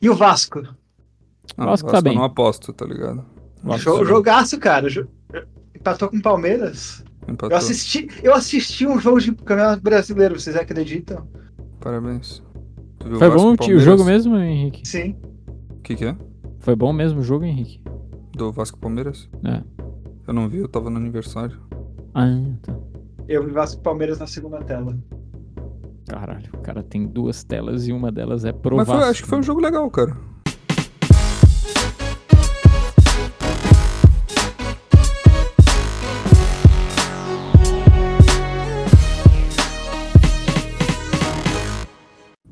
[0.00, 0.62] E o Vasco?
[1.56, 2.14] Ah, Vasco tá eu bem.
[2.14, 3.24] não aposto, tá ligado?
[3.62, 4.88] Vasco tá jogaço, cara.
[5.74, 7.04] Empatou com o Palmeiras.
[7.28, 7.50] Empatou.
[7.50, 11.28] Eu assisti, eu assisti um jogo de campeonato brasileiro, vocês acreditam?
[11.80, 12.42] Parabéns.
[13.00, 14.86] Foi Vasco bom o jogo mesmo, Henrique?
[14.86, 15.16] Sim.
[15.70, 16.16] O que que é?
[16.60, 17.80] Foi bom mesmo o jogo, Henrique?
[18.34, 19.28] Do Vasco Palmeiras?
[19.44, 19.62] É.
[20.26, 21.58] Eu não vi, eu tava no aniversário.
[22.14, 22.26] Ah,
[22.62, 22.76] tá.
[23.28, 24.96] Eu vi Vasco Palmeiras na segunda tela.
[26.10, 29.28] Caralho, o cara tem duas telas e uma delas é pro Mas foi- acho que
[29.28, 30.16] foi um jogo legal, cara.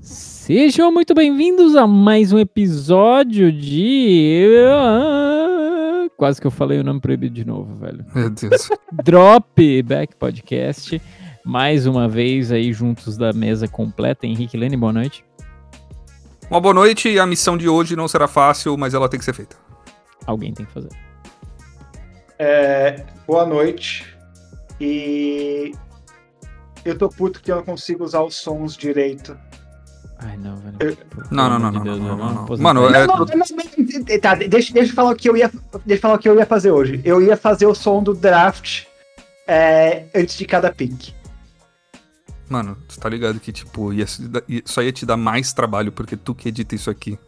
[0.01, 4.47] Sejam muito bem-vindos a mais um episódio de.
[4.73, 8.05] Ah, Quase que eu falei o nome proibido de novo, velho.
[8.15, 8.69] Meu Deus.
[9.05, 11.01] Drop Back Podcast.
[11.49, 14.27] Mais uma vez aí juntos da mesa completa.
[14.27, 15.25] Henrique Lene, boa noite.
[16.51, 19.25] Uma boa noite e a missão de hoje não será fácil, mas ela tem que
[19.25, 19.57] ser feita.
[20.27, 20.91] Alguém tem que fazer.
[22.39, 24.15] É, boa noite.
[24.79, 25.73] E
[26.85, 29.35] eu tô puto que eu não consigo usar os sons direito.
[30.19, 30.77] Ai, não, velho.
[30.81, 30.99] Eu-
[31.31, 32.59] Não, não, não, de não, Deus, não, não, não.
[32.59, 33.27] Mano, é- não, não,
[34.21, 35.51] tá, deixa, deixa eu falar o que eu ia.
[35.87, 37.01] Deixa eu falar o que eu ia fazer hoje.
[37.03, 38.83] Eu ia fazer o som do draft
[39.47, 41.17] é, antes de cada pick.
[42.49, 44.07] Mano, tu tá ligado que, tipo, ia,
[44.65, 47.19] só ia te dar mais trabalho porque tu que edita isso aqui.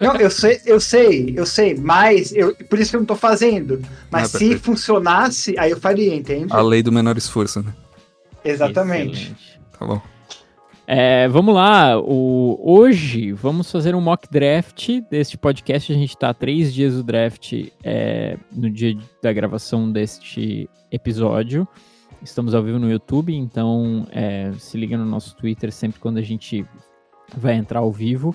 [0.00, 3.14] Não, eu sei, eu sei, eu sei, mas eu, por isso que eu não tô
[3.16, 3.80] fazendo.
[4.10, 4.62] Mas Ah, se perfeito.
[4.64, 6.52] funcionasse, aí eu faria, entende?
[6.52, 7.72] A lei do menor esforço, né?
[8.44, 9.22] Exatamente.
[9.22, 9.60] Excelente.
[9.78, 10.02] Tá bom.
[10.86, 11.98] É, vamos lá.
[11.98, 15.92] O, hoje vamos fazer um mock draft deste podcast.
[15.92, 17.52] A gente tá há três dias do draft
[17.84, 21.66] é, no dia da gravação deste episódio.
[22.22, 26.22] Estamos ao vivo no YouTube, então é, se liga no nosso Twitter sempre quando a
[26.22, 26.64] gente
[27.36, 28.34] vai entrar ao vivo.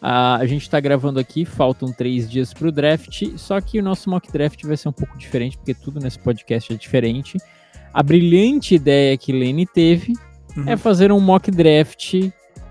[0.00, 3.82] Ah, a gente está gravando aqui, faltam três dias para o draft, só que o
[3.82, 7.38] nosso mock draft vai ser um pouco diferente, porque tudo nesse podcast é diferente.
[7.92, 10.14] A brilhante ideia que Lene teve
[10.56, 10.64] Uhum.
[10.66, 12.14] é fazer um mock draft,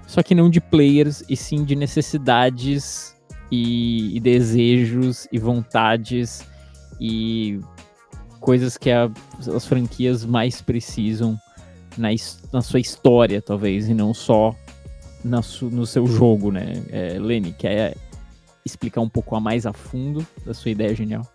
[0.08, 3.16] só que não de players, e sim de necessidades
[3.52, 6.44] e, e desejos e vontades
[7.00, 7.60] e
[8.46, 9.10] coisas que a-
[9.56, 11.36] as franquias mais precisam
[11.98, 12.10] na,
[12.54, 14.56] na sua história, talvez, e não só
[15.24, 16.84] na su- no seu jogo, né?
[16.92, 17.98] É, Lenny, quer
[18.64, 21.28] explicar um pouco a mais a fundo da sua ideia genial?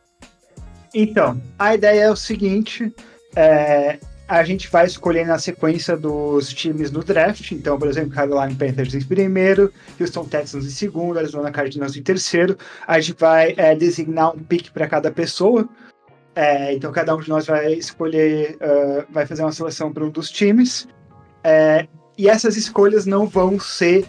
[0.95, 2.95] Então, a ideia é o seguinte:
[3.35, 3.99] é,
[4.29, 7.51] a gente vai escolher na sequência dos times no draft.
[7.51, 12.57] Então, por exemplo, Carolina Panthers em primeiro, Houston Texans em segundo, Arizona Cardinals em terceiro.
[12.87, 15.69] A gente vai é, designar um pick para cada pessoa.
[16.41, 20.09] É, então, cada um de nós vai escolher, ah, vai fazer uma seleção para um
[20.09, 20.89] dos times.
[21.45, 21.87] É,
[22.17, 24.07] e essas escolhas não vão ser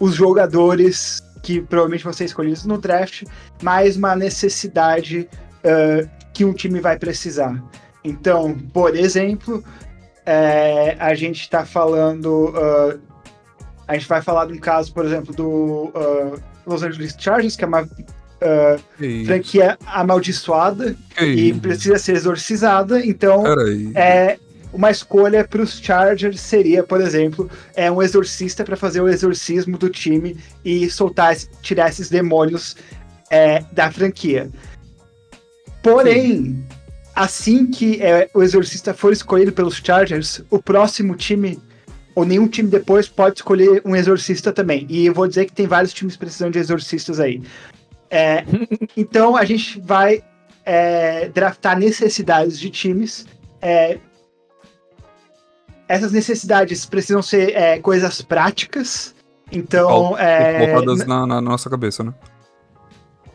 [0.00, 3.24] os jogadores que provavelmente vão ser escolhidos no draft,
[3.62, 5.28] mas uma necessidade
[5.62, 7.62] ah, que um time vai precisar.
[8.02, 9.62] Então, por exemplo,
[10.24, 12.50] é, a gente está falando.
[12.56, 12.96] ah,
[13.86, 15.92] a gente vai falar de um caso, por exemplo, do
[16.64, 17.86] Los Angeles Chargers, que é uma
[18.98, 21.60] Que franquia amaldiçoada que e isso?
[21.60, 23.04] precisa ser exorcizada.
[23.04, 23.92] Então, Peraí.
[23.94, 24.38] é,
[24.72, 29.78] uma escolha para os Chargers seria, por exemplo, é um exorcista para fazer o exorcismo
[29.78, 32.76] do time e soltar, tirar esses demônios
[33.30, 34.50] é, da franquia.
[35.82, 36.64] Porém,
[37.14, 41.58] assim que é, o exorcista for escolhido pelos Chargers, o próximo time
[42.14, 44.86] ou nenhum time depois pode escolher um exorcista também.
[44.88, 47.42] E eu vou dizer que tem vários times precisando de exorcistas aí.
[48.14, 48.44] É,
[48.96, 50.22] então a gente vai
[50.64, 53.26] é, draftar necessidades de times.
[53.60, 53.98] é,
[55.86, 59.14] essas necessidades precisam ser é, coisas práticas.
[59.52, 62.14] Então, é, Colocadas na, na nossa cabeça, né?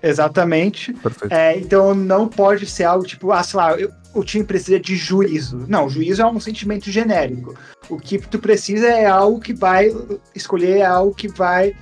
[0.01, 0.93] exatamente.
[0.93, 1.31] Perfeito.
[1.33, 4.95] É, então não pode ser algo tipo, ah, sei lá, eu- o time precisa de
[4.95, 5.65] juízo.
[5.67, 7.53] Não, juízo é um sentimento genérico.
[7.89, 9.91] O que tu precisa é algo que vai
[10.33, 11.75] escolher, é algo que vai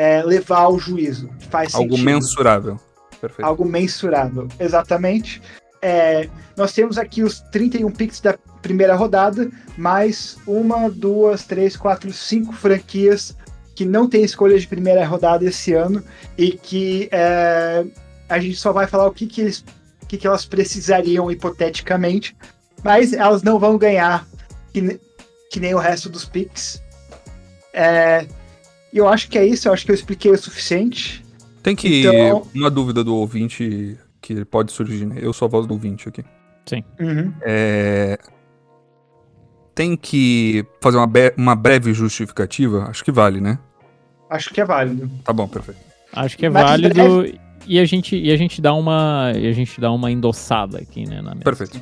[0.00, 1.28] é, levar ao juízo.
[1.50, 2.06] Faz Algo sentido.
[2.06, 2.80] mensurável.
[3.20, 3.46] Perfeito.
[3.46, 4.48] algo mensurável.
[4.58, 5.42] Exatamente.
[5.82, 6.26] É,
[6.56, 8.32] nós temos aqui os 31 picks da
[8.62, 13.36] primeira rodada, mais uma, duas, três, quatro, cinco franquias
[13.74, 16.02] que não tem escolha de primeira rodada esse ano
[16.38, 17.84] e que é,
[18.26, 19.62] a gente só vai falar o que, que, eles,
[20.02, 22.34] o que, que elas precisariam hipoteticamente,
[22.82, 24.26] mas elas não vão ganhar
[24.72, 24.98] que,
[25.52, 26.82] que nem o resto dos picks.
[27.74, 28.26] É,
[28.92, 31.24] e eu acho que é isso, eu acho que eu expliquei o suficiente.
[31.62, 32.00] Tem que.
[32.00, 35.16] Então- Uma dúvida do ouvinte que pode surgir, né?
[35.20, 36.24] Eu sou a voz do ouvinte aqui.
[37.00, 37.32] Uhum.
[37.42, 38.18] É,
[39.74, 42.84] Tem que fazer uma, be- uma breve justificativa?
[42.88, 43.58] Acho que vale, né?
[44.28, 45.10] Acho que é válido.
[45.24, 45.80] Tá bom, perfeito.
[46.12, 49.52] Acho que é Mas válido e a gente e a gente dá uma e a
[49.52, 51.44] gente dá uma endossada aqui, né, na mesa.
[51.44, 51.80] Perfeito.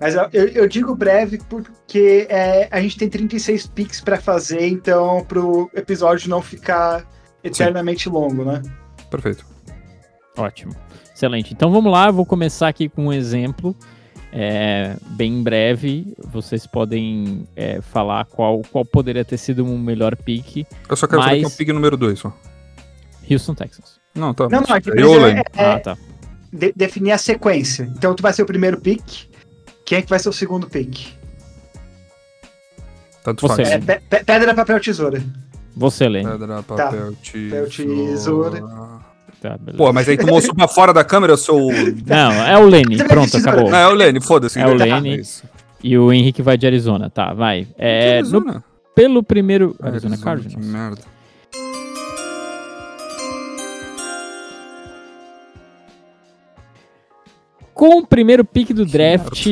[0.00, 5.24] Mas eu, eu- digo breve porque é, a gente tem 36 picks pra fazer, então
[5.24, 7.04] pro episódio não ficar
[7.42, 8.62] eternamente longo, né?
[9.10, 9.44] Perfeito.
[10.36, 10.72] Ótimo.
[11.14, 11.52] Excelente.
[11.52, 13.74] Então vamos lá, eu vou começar aqui com um exemplo.
[14.32, 20.66] é, bem breve, vocês podem é, falar qual, qual poderia ter sido um melhor pick.
[20.88, 22.32] Eu só quero saber Mas- quem é o pick número 2, só.
[23.28, 23.98] Houston Texans.
[24.14, 24.48] Não, tá.
[24.48, 25.40] Não, não, aqui Lane.
[25.56, 25.96] É, ah, tá.
[26.52, 27.90] de- definir a sequência.
[27.96, 29.28] Então tu vai ser o primeiro pick.
[29.88, 31.14] Quem é que vai ser o segundo pick?
[33.24, 33.64] Tanto Você.
[33.64, 33.68] faz.
[33.70, 35.22] É, pe- pe- pedra, papel, tesoura.
[35.74, 36.28] Você, Lene.
[36.30, 37.66] Pedra, papel, tesoura.
[38.10, 38.60] tesoura.
[39.40, 39.58] Tá.
[39.78, 41.70] Pô, mas aí tu mostrou pra fora da câmera, eu sou.
[41.70, 41.72] o-
[42.06, 42.98] Não, é o Lene.
[42.98, 43.70] Você Pronto, acabou.
[43.70, 44.58] Não, é o Lene, foda-se.
[44.60, 45.20] É o Tá, Lene.
[45.20, 45.44] isso.
[45.82, 47.66] E o Henrique vai de Arizona, tá, vai.
[47.78, 48.64] É, Que no- Arizona?
[48.94, 49.74] pelo primeiro...
[49.80, 50.66] Arizona, Que Cardinals.
[50.66, 51.00] merda.
[57.74, 59.46] Com o primeiro pick do draft,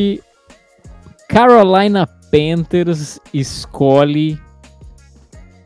[1.29, 4.39] Carolina Panthers escolhe.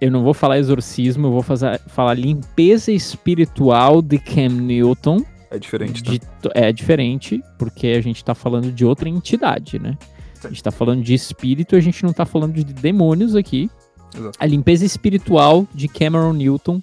[0.00, 5.22] Eu não vou falar exorcismo, eu vou fazer, falar limpeza espiritual de Cam Newton.
[5.50, 6.10] É diferente, tá?
[6.12, 6.20] De
[6.54, 9.98] é diferente, porque a gente tá falando de outra entidade, né?
[10.42, 13.68] A gente tá falando de espírito, a gente não tá falando de demônios aqui.
[14.16, 14.38] Exato.
[14.40, 16.82] A limpeza espiritual de Cameron Newton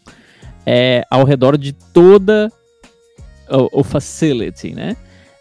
[0.66, 2.52] é ao redor de toda
[3.50, 4.96] o, o facility, né?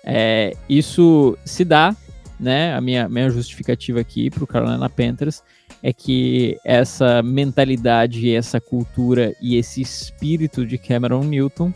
[0.05, 1.95] É, isso se dá,
[2.39, 2.75] né?
[2.75, 5.43] A minha, minha justificativa aqui pro Carolina Panthers
[5.83, 11.73] é que essa mentalidade, essa cultura e esse espírito de Cameron Newton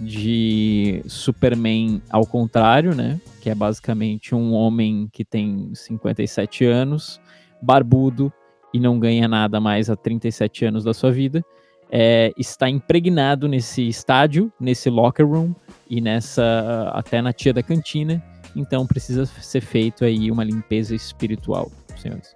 [0.00, 3.20] de Superman ao contrário, né?
[3.40, 7.20] Que é basicamente um homem que tem 57 anos,
[7.60, 8.32] barbudo
[8.74, 11.44] e não ganha nada mais há 37 anos da sua vida,
[11.90, 15.54] é, está impregnado nesse estádio, nesse locker room
[15.88, 18.22] e nessa até na tia da cantina.
[18.54, 21.70] Então precisa ser feito aí uma limpeza espiritual,
[22.00, 22.34] senhores.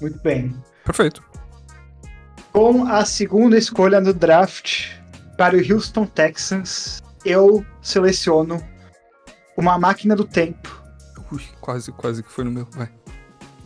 [0.00, 0.54] Muito bem.
[0.84, 1.22] Perfeito.
[2.52, 4.90] Com a segunda escolha no draft
[5.36, 8.60] para o Houston Texans, eu seleciono
[9.56, 10.78] uma máquina do tempo
[11.30, 12.66] Ui, quase, quase que foi no meu.
[12.72, 12.88] Vai.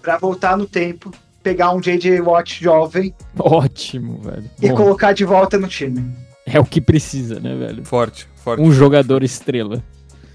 [0.03, 1.13] para voltar no tempo,
[1.43, 2.21] pegar um J.J.
[2.21, 4.51] Watt jovem Ótimo, velho.
[4.61, 6.13] e Bom, colocar de volta no time.
[6.45, 7.85] é o que precisa, né, velho?
[7.85, 9.83] Forte, forte, Um jogador estrela.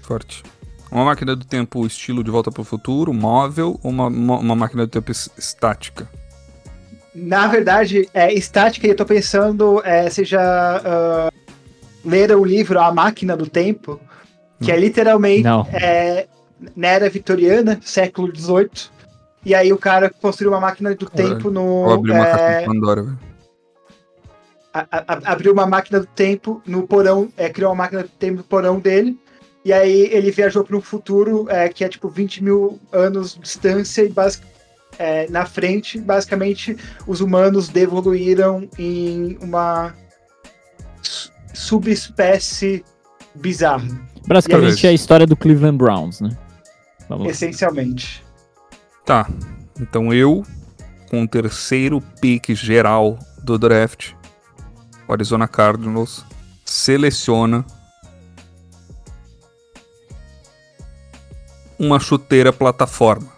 [0.08, 0.42] Forte.
[0.90, 4.90] Uma máquina do tempo estilo De Volta pro Futuro, móvel, ou uma, uma, máquina do
[4.90, 6.08] tempo es- estática?
[7.14, 11.30] Na verdade, é estática e eu tô pensando é, seja ah,
[12.04, 14.00] ler o livro A Máquina do Tempo,
[14.62, 15.66] que é literalmente Não.
[15.72, 16.26] é,
[16.74, 18.70] na era vitoriana, século XVIII.
[19.44, 21.62] E aí o cara construiu uma máquina do tempo no.
[21.64, 23.18] Ou abrir uma é, caixa de Pandora, velho.
[24.72, 28.38] a- a- abriu uma máquina do tempo no porão, é, criou uma máquina do tempo
[28.38, 29.18] no porão dele.
[29.68, 33.40] E aí ele viajou para um futuro é, que é tipo 20 mil anos de
[33.40, 34.10] distância e
[34.98, 36.74] é, na frente, basicamente,
[37.06, 39.94] os humanos devoluíram em uma
[41.02, 42.82] su- subespécie
[43.34, 43.86] bizarra,
[44.26, 44.84] Basicamente Talvez.
[44.84, 46.34] é a história do Cleveland Browns, né?
[47.06, 47.30] Vamos lá.
[47.30, 48.24] essencialmente.
[49.04, 49.28] Tá.
[49.78, 50.44] Então eu,
[51.10, 54.12] com o terceiro pick geral do draft,
[55.06, 56.24] o Arizona Cardinals
[56.64, 57.66] seleciona
[61.78, 63.28] uma chuteira plataforma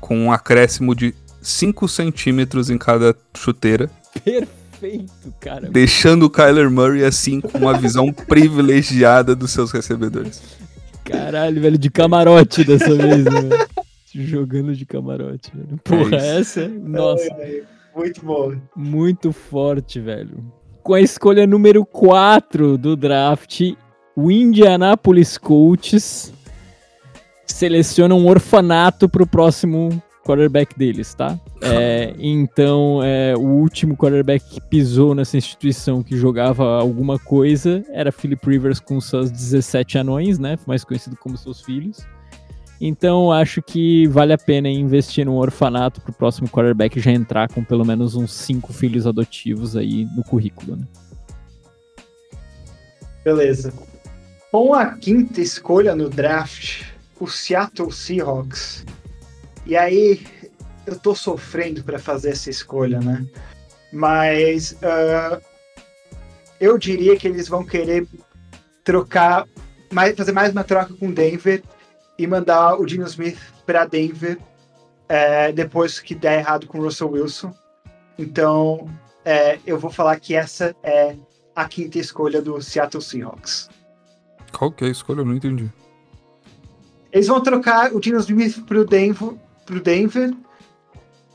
[0.00, 3.88] com um acréscimo de 5 centímetros em cada chuteira,
[4.24, 5.68] Perfeito, cara.
[5.70, 10.42] deixando o Kyler Murray assim com uma visão privilegiada dos seus recebedores.
[11.04, 13.40] Caralho, velho, de camarote dessa vez, né?
[13.42, 13.68] velho?
[14.14, 15.78] Jogando de camarote, velho.
[15.84, 16.60] Porra, isso.
[16.60, 17.62] essa, nossa, É,
[17.94, 18.54] muito bom.
[18.76, 20.52] muito forte, velho.
[20.82, 23.60] Com a escolha número 4 do draft,
[24.16, 26.32] o Indianapolis Colts
[27.52, 31.38] seleciona um orfanato pro próximo quarterback deles, tá?
[31.60, 38.12] É, então, é, o último quarterback que pisou nessa instituição que jogava alguma coisa era
[38.12, 40.58] Philip Rivers com seus 17 anões, né?
[40.66, 41.98] Mais conhecido como seus filhos.
[42.80, 47.62] Então, acho que vale a pena investir num orfanato pro próximo quarterback já entrar com
[47.62, 50.84] pelo menos uns cinco filhos adotivos aí no currículo, né?
[53.22, 53.72] Beleza.
[54.50, 56.84] Com a quinta escolha no draft,
[57.20, 58.84] o Seattle Seahawks.
[59.66, 60.26] E aí,
[60.86, 63.24] eu tô sofrendo para fazer essa escolha, né?
[63.92, 65.40] Mas ah,
[66.58, 68.06] eu diria que eles vão querer
[68.82, 69.46] trocar,
[69.92, 71.62] mais, fazer mais uma troca com Denver
[72.18, 74.38] e mandar o Dino Smith para Denver
[75.08, 77.54] é, depois que der errado com o Russell Wilson.
[78.18, 78.88] Então,
[79.24, 81.16] é, eu vou falar que essa é
[81.54, 83.68] a quinta escolha do Seattle Seahawks.
[84.52, 85.20] Qual que é a escolha?
[85.20, 85.70] Eu não entendi.
[87.12, 89.32] Eles vão trocar o Dino Smith pro Denver,
[89.66, 90.32] pro Denver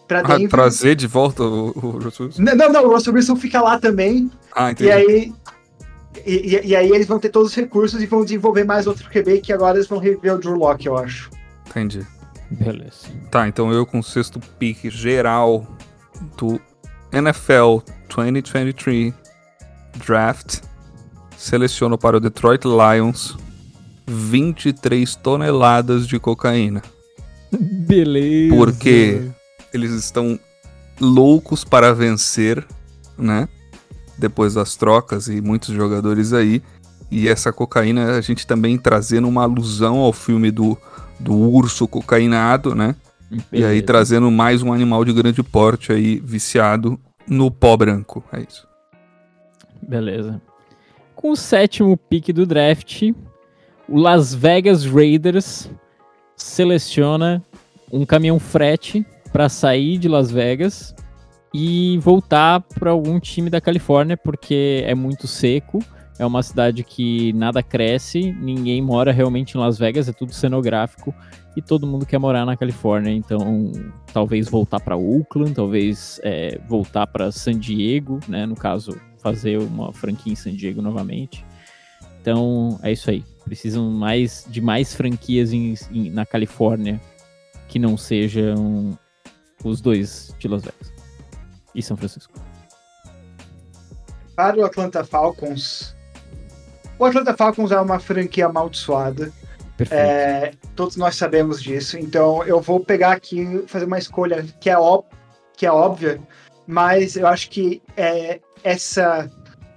[0.08, 2.42] pra Ah, trazer de volta o, o Russell Wilson?
[2.44, 4.30] Não, não, o Russell Wilson fica lá também.
[4.56, 4.90] Ah, entendi.
[4.90, 5.34] E aí,
[6.26, 9.42] e, e- aí eles vão ter todos os recursos e vão desenvolver mais outro QB
[9.42, 11.30] que agora eles vão rever o Drew Locke, eu acho.
[11.68, 12.06] Entendi.
[12.52, 13.08] Beleza.
[13.32, 15.66] Tá, então eu com o sexto pick geral
[16.38, 16.62] do
[17.12, 17.80] NFL
[18.16, 19.14] 2023
[20.06, 20.60] Draft
[21.38, 23.36] seleciono para o Detroit Lions
[24.06, 26.82] 23 toneladas de cocaína.
[27.52, 28.56] Beleza.
[28.56, 29.22] Porque
[29.74, 30.40] eles estão
[31.00, 32.66] loucos para vencer,
[33.18, 33.48] né?
[34.18, 36.62] Depois das trocas e muitos jogadores aí.
[37.12, 40.78] E essa cocaína a gente também trazendo uma alusão ao filme do,
[41.20, 42.96] do urso cocainado, né?
[43.52, 43.86] E aí Beleza.
[43.86, 48.24] trazendo mais um animal de grande porte aí viciado no pó branco.
[48.32, 48.68] É isso.
[49.82, 50.42] Beleza.
[51.16, 53.12] Com o sétimo pick do draft,
[53.88, 55.70] o Las Vegas Raiders
[56.36, 57.44] seleciona
[57.92, 60.96] um caminhão frete para sair de Las Vegas
[61.54, 65.80] e voltar para algum time da Califórnia, porque é muito seco.
[66.18, 71.14] É uma cidade que nada cresce, ninguém mora realmente em Las Vegas, é tudo cenográfico
[71.58, 73.12] e todo mundo quer morar na Califórnia.
[73.12, 73.72] Então,
[74.14, 78.46] talvez voltar para Oakland, talvez é, voltar para San Diego, né?
[78.46, 81.46] No caso, fazer uma franquia em San Diego novamente.
[82.22, 83.24] Então, é isso aí.
[83.46, 87.00] Precisam mais de mais franquias em- em- na Califórnia
[87.68, 88.98] que não sejam
[89.64, 90.92] os dois de Las Vegas
[91.74, 92.34] e São Francisco.
[94.36, 95.96] Para o Atlanta Falcons,
[97.00, 99.32] o Atlanta Falcons é uma franquia amaldiçoada.
[99.78, 100.00] Perfeito.
[100.02, 101.98] É, todos nós sabemos disso.
[101.98, 105.04] Então eu vou pegar aqui e fazer uma escolha que é, ó-
[105.56, 106.20] que é óbvia,
[106.66, 109.30] mas eu acho que é, essa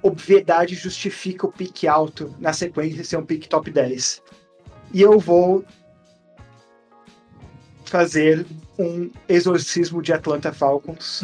[0.08, 4.22] obviedade justifica o pique alto na sequência ser um pique top 10.
[4.92, 5.64] E eu vou
[7.84, 8.44] fazer
[8.78, 11.22] um exorcismo de Atlanta Falcons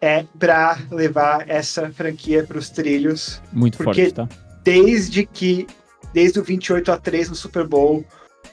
[0.00, 4.28] é para levar essa franquia para os trilhos Muito porque- forte, tá?
[4.62, 5.66] desde que
[6.12, 8.04] desde o 28 a 3 no Super Bowl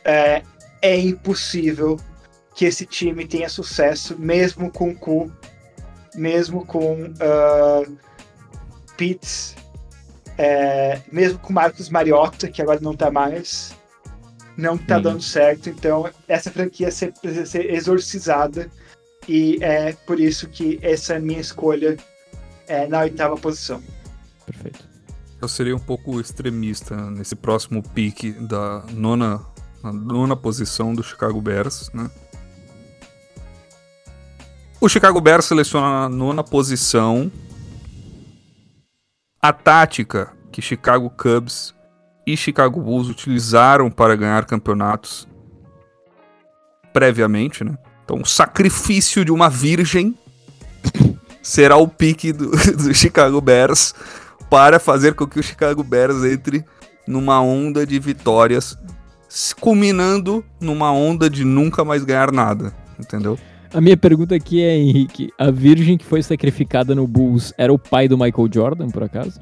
[0.05, 0.43] é,
[0.82, 1.98] é impossível
[2.55, 5.32] que esse time tenha sucesso mesmo com o Cu,
[6.15, 7.98] mesmo com uh,
[8.97, 9.55] Pitts,
[10.38, 13.75] é, mesmo com Marcos Mariota, que agora não tá mais,
[14.57, 15.03] não tá Sim.
[15.03, 15.69] dando certo.
[15.69, 18.69] Então essa franquia ser- precisa ser exorcizada
[19.27, 21.97] e é por isso que essa é a minha escolha
[22.67, 23.81] é, na oitava posição.
[24.45, 24.88] Perfeito.
[25.41, 29.41] Eu seria um pouco extremista nesse próximo pick da nona,
[29.83, 32.09] na nona posição do Chicago Bears, né?
[34.79, 37.31] O Chicago Bears seleciona na nona posição
[39.43, 41.75] a tática que Chicago Cubs
[42.25, 45.27] e Chicago Bulls utilizaram para ganhar campeonatos
[46.93, 47.77] previamente, né?
[48.05, 50.17] Então, o sacrifício de uma virgem
[51.41, 53.93] será o pique do, do Chicago Bears
[54.50, 56.63] para fazer com que o Chicago Bears entre
[57.05, 58.77] numa onda de vitórias,
[59.59, 63.38] culminando numa onda de nunca mais ganhar nada, entendeu?
[63.74, 67.80] A minha pergunta aqui é, Henrique, a virgem que foi sacrificada no Bulls era o
[67.80, 69.39] pai do Michael Jordan, por acaso?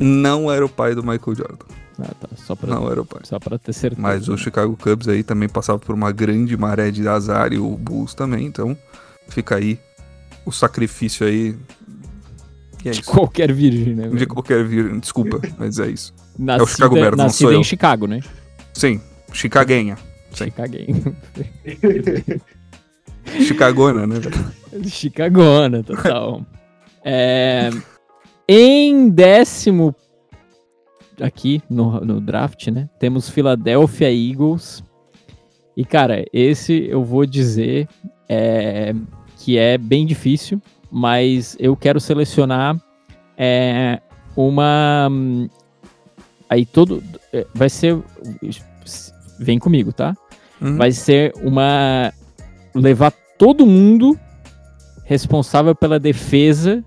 [0.00, 1.64] Não era o pai do Michael Jordan,
[2.00, 2.28] Ah, tá.
[2.36, 3.20] Só pra, não era o pai.
[3.24, 4.02] só pra ter certeza.
[4.02, 7.70] Mas o Chicago Cubs aí também passava por uma grande maré de azar e o
[7.76, 8.76] Bulls também, então
[9.28, 9.78] fica aí
[10.44, 11.54] o sacrifício aí.
[12.84, 13.10] É De isso.
[13.10, 14.08] qualquer virgem, né?
[14.08, 16.14] De qualquer vir, desculpa, mas é isso.
[16.38, 17.64] Nascida, é o Chicago Bears, não sou em eu.
[17.64, 18.20] Chicago, né?
[18.72, 19.00] Sim,
[19.32, 19.96] Chicaguenha.
[20.32, 20.44] Sim.
[20.46, 21.16] Chicaguenho.
[23.46, 24.16] Chicagona, né?
[24.84, 26.44] Chicagona, total.
[27.04, 27.70] É,
[28.48, 29.94] em décimo
[31.20, 32.88] aqui no, no draft, né?
[32.98, 34.82] Temos Philadelphia Eagles.
[35.76, 37.88] E, cara, esse eu vou dizer
[38.28, 38.94] é,
[39.38, 42.80] que é bem difícil, mas eu quero selecionar
[43.36, 44.00] é,
[44.36, 45.08] uma.
[46.48, 47.02] Aí todo.
[47.32, 47.98] é, Vai ser.
[49.38, 50.16] Vem comigo, tá?
[50.60, 50.76] Uhum.
[50.76, 52.12] vai ser uma
[52.74, 54.18] levar todo mundo
[55.04, 56.84] responsável pela defesa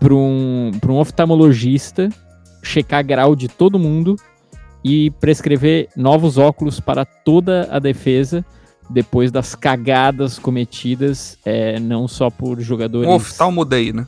[0.00, 2.08] para um, pra um oftalmologista
[2.62, 4.16] checar grau de todo mundo
[4.84, 8.44] e prescrever novos óculos para toda a defesa
[8.90, 14.06] depois das cagadas cometidas é, não só por jogadores Um oftalmo day, né?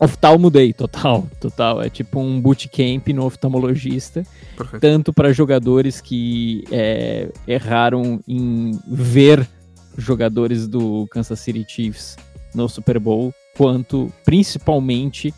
[0.00, 4.22] oftalmo day total total é tipo um bootcamp no oftalmologista
[4.56, 4.80] Perfeito.
[4.80, 9.48] tanto para jogadores que é, erraram em ver
[9.96, 12.16] jogadores do Kansas City Chiefs
[12.54, 15.32] no Super Bowl, quanto principalmente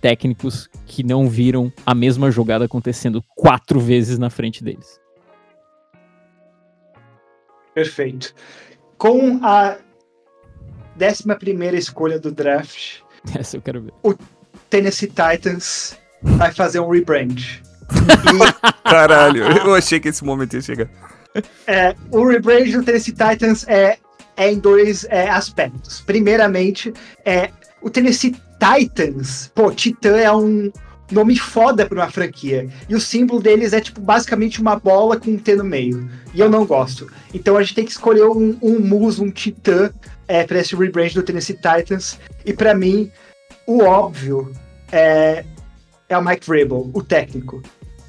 [0.00, 5.00] técnicos que não viram a mesma jogada acontecendo quatro vezes na frente deles.
[7.74, 8.34] Perfeito.
[8.98, 9.78] Com a
[10.96, 13.92] 11 escolha do draft, Essa eu quero ver.
[14.68, 17.36] Tennessee Titans vai fazer um rebrand.
[18.84, 20.88] Caralho, eu achei que esse momento ia chegar.
[21.66, 23.98] É, o rebrand do Tennessee Titans é,
[24.36, 26.00] é em dois é, aspectos.
[26.00, 26.92] Primeiramente,
[27.24, 27.50] é
[27.82, 30.70] o Tennessee Titans, pô, Titã é um
[31.10, 32.68] nome foda pra uma franquia.
[32.88, 36.08] E o símbolo deles é, tipo, basicamente uma bola com um T no meio.
[36.32, 37.10] E eu não gosto.
[37.32, 39.92] Então a gente tem que escolher um, um muso, um Titã,
[40.26, 42.18] é, pra esse rebrand do Tennessee Titans.
[42.44, 43.10] E para mim,
[43.66, 44.52] o óbvio
[44.90, 45.44] é,
[46.08, 47.62] é o Mike Vrabel, o técnico.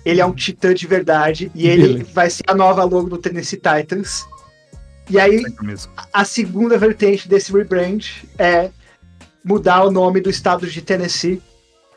[0.05, 2.09] Ele é um Titã de verdade e ele Beleza.
[2.13, 4.25] vai ser a nova logo do Tennessee Titans.
[5.09, 5.43] E aí,
[6.13, 8.01] a segunda vertente desse rebrand
[8.37, 8.69] é
[9.43, 11.41] mudar o nome do estado de Tennessee,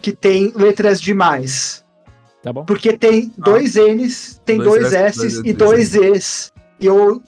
[0.01, 1.85] que tem letras demais.
[2.43, 2.65] Tá bom?
[2.65, 6.53] Porque tem dois N's, tem Dois dois, S, S's dois e dois E's.
[6.79, 7.23] E eu.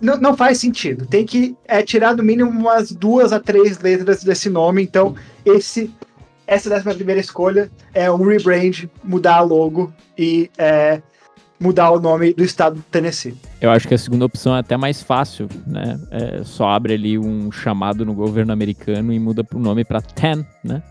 [0.00, 1.06] Não, não faz sentido.
[1.06, 4.82] Tem que é, tirar no mínimo umas duas a três letras desse nome.
[4.82, 5.94] Então, esse.
[6.46, 11.00] Essa décima primeira escolha é um rebrand, mudar a logo e é,
[11.58, 13.34] mudar o nome do estado do Tennessee.
[13.60, 15.98] Eu acho que a segunda opção é até mais fácil, né?
[16.10, 20.44] É, só abre ali um chamado no governo americano e muda o nome pra Ten,
[20.62, 20.82] né?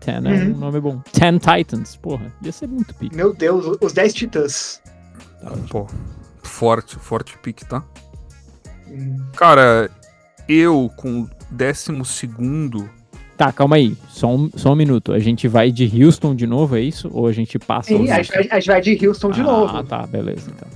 [0.00, 0.56] Ten é um Uhum.
[0.58, 1.00] nome bom.
[1.12, 3.14] Ten Titans, porra, ia ser muito pique.
[3.16, 4.80] Meu Deus, os 10 titãs.
[5.70, 5.86] Pô,
[6.42, 7.82] forte, forte pique, tá?
[8.88, 9.16] Hum.
[9.36, 9.90] Cara,
[10.48, 12.88] eu com o décimo segundo.
[13.40, 15.14] Tá, calma aí, só um, só um minuto.
[15.14, 17.08] A gente vai de Houston de novo, é isso?
[17.10, 19.44] Ou a gente passa Sim, a gente, vai, a gente vai de Houston de ah,
[19.44, 19.82] novo.
[19.84, 20.68] tá, beleza, então.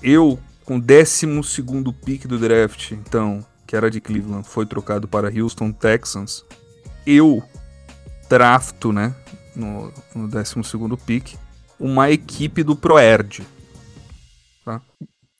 [0.00, 5.08] Eu com o décimo segundo pique do draft, então, que era de Cleveland, foi trocado
[5.08, 6.44] para Houston Texans.
[7.04, 7.42] Eu
[8.30, 9.12] drafto, né?
[9.56, 11.36] No, no décimo segundo pique,
[11.76, 13.44] uma equipe do Proerd.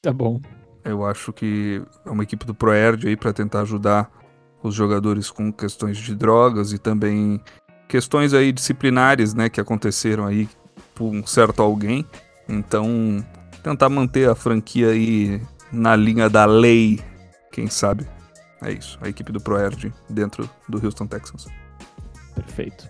[0.03, 0.41] Tá bom.
[0.85, 4.16] Eu acho que é uma equipe do Proerd aí para tentar ajudar
[4.69, 7.41] os jogadores com questões de drogas e também
[7.89, 10.49] questões aí disciplinares, né, que aconteceram aí
[10.95, 12.05] por um certo alguém.
[12.49, 13.25] Então,
[13.63, 15.41] tentar manter a franquia aí
[15.73, 17.01] na linha da lei,
[17.53, 18.07] quem sabe.
[18.63, 21.47] É isso, a equipe do Proerd dentro do Houston Texans.
[22.35, 22.89] Perfeito.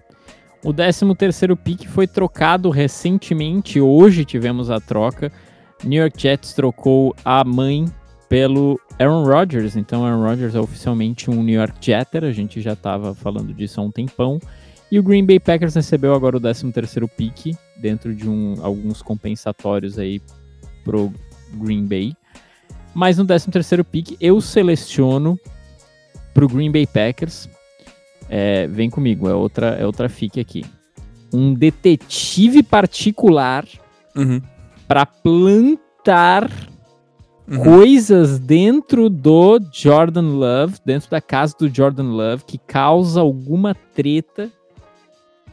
[0.65, 5.31] O 13 terceiro pick foi trocado recentemente, hoje tivemos a troca.
[5.85, 7.85] New York Jets trocou a mãe
[8.29, 12.73] pelo Aaron Rodgers, então Aaron Rodgers é oficialmente um New York Jeter, a gente já
[12.73, 14.41] estava falando disso há um tempão.
[14.91, 19.03] E o Green Bay Packers recebeu agora o 13 terceiro pick, dentro de um, alguns
[19.03, 20.21] compensatórios aí
[20.85, 21.12] pro
[21.55, 22.15] Green Bay.
[22.95, 25.39] Mas no 13 terceiro pick eu seleciono
[26.33, 27.49] pro Green Bay Packers
[28.29, 30.65] é, vem comigo, é outra, é outra fique aqui.
[31.33, 33.65] Um detetive particular
[34.17, 34.41] Uhum.
[34.89, 36.49] para plantar
[37.49, 37.63] Uhum.
[37.63, 44.51] coisas dentro do Jordan Love, dentro da casa do Jordan Love, que causa alguma treta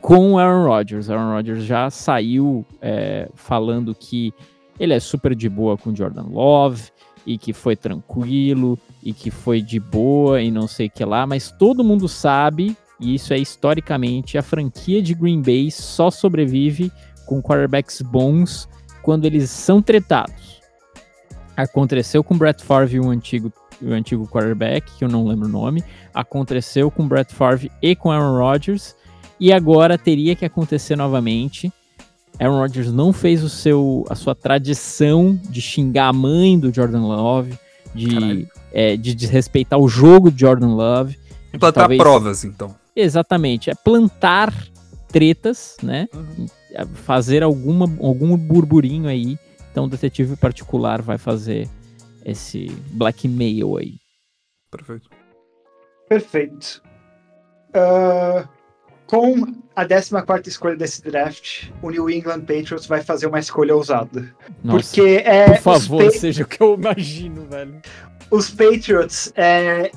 [0.01, 1.09] com o Aaron Rodgers.
[1.09, 4.33] Aaron Rodgers já saiu é, falando que
[4.79, 6.91] ele é super de boa com o Jordan Love
[7.25, 11.27] e que foi tranquilo e que foi de boa e não sei o que lá,
[11.27, 16.91] mas todo mundo sabe, e isso é historicamente, a franquia de Green Bay só sobrevive
[17.25, 18.67] com quarterbacks bons
[19.01, 20.62] quando eles são tretados.
[21.55, 25.83] Aconteceu com Brett Favre, o antigo, o antigo quarterback, que eu não lembro o nome.
[26.13, 28.95] Aconteceu com Brett Favre e com Aaron Rodgers.
[29.39, 31.71] E agora teria que acontecer novamente.
[32.39, 37.01] Aaron Rodgers não fez o seu, a sua tradição de xingar a mãe do Jordan
[37.01, 37.57] Love,
[37.93, 41.17] de, é, de desrespeitar o jogo de Jordan Love.
[41.53, 42.73] Implantar Talvez- provas, então.
[42.95, 44.53] Exatamente, é plantar
[45.11, 46.07] tretas, né?
[46.73, 49.37] É Fazer alguma, algum burburinho aí.
[49.73, 51.67] Então o detetive particular vai fazer
[52.23, 53.95] esse blackmail aí.
[54.69, 55.09] Perfeito.
[56.07, 56.83] Perfeito.
[57.73, 58.47] Ah,
[59.07, 64.31] com a 14 escolha desse draft, o New England Patriots vai fazer uma escolha ousada.
[64.63, 67.81] Nossa, Porque é, por favor, seja o que eu imagino, velho.
[68.29, 69.91] os Patriots é,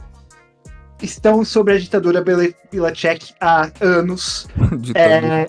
[1.03, 4.49] estão sobre a ditadura Belichick há anos.
[4.81, 5.43] Ditadura.
[5.43, 5.47] É,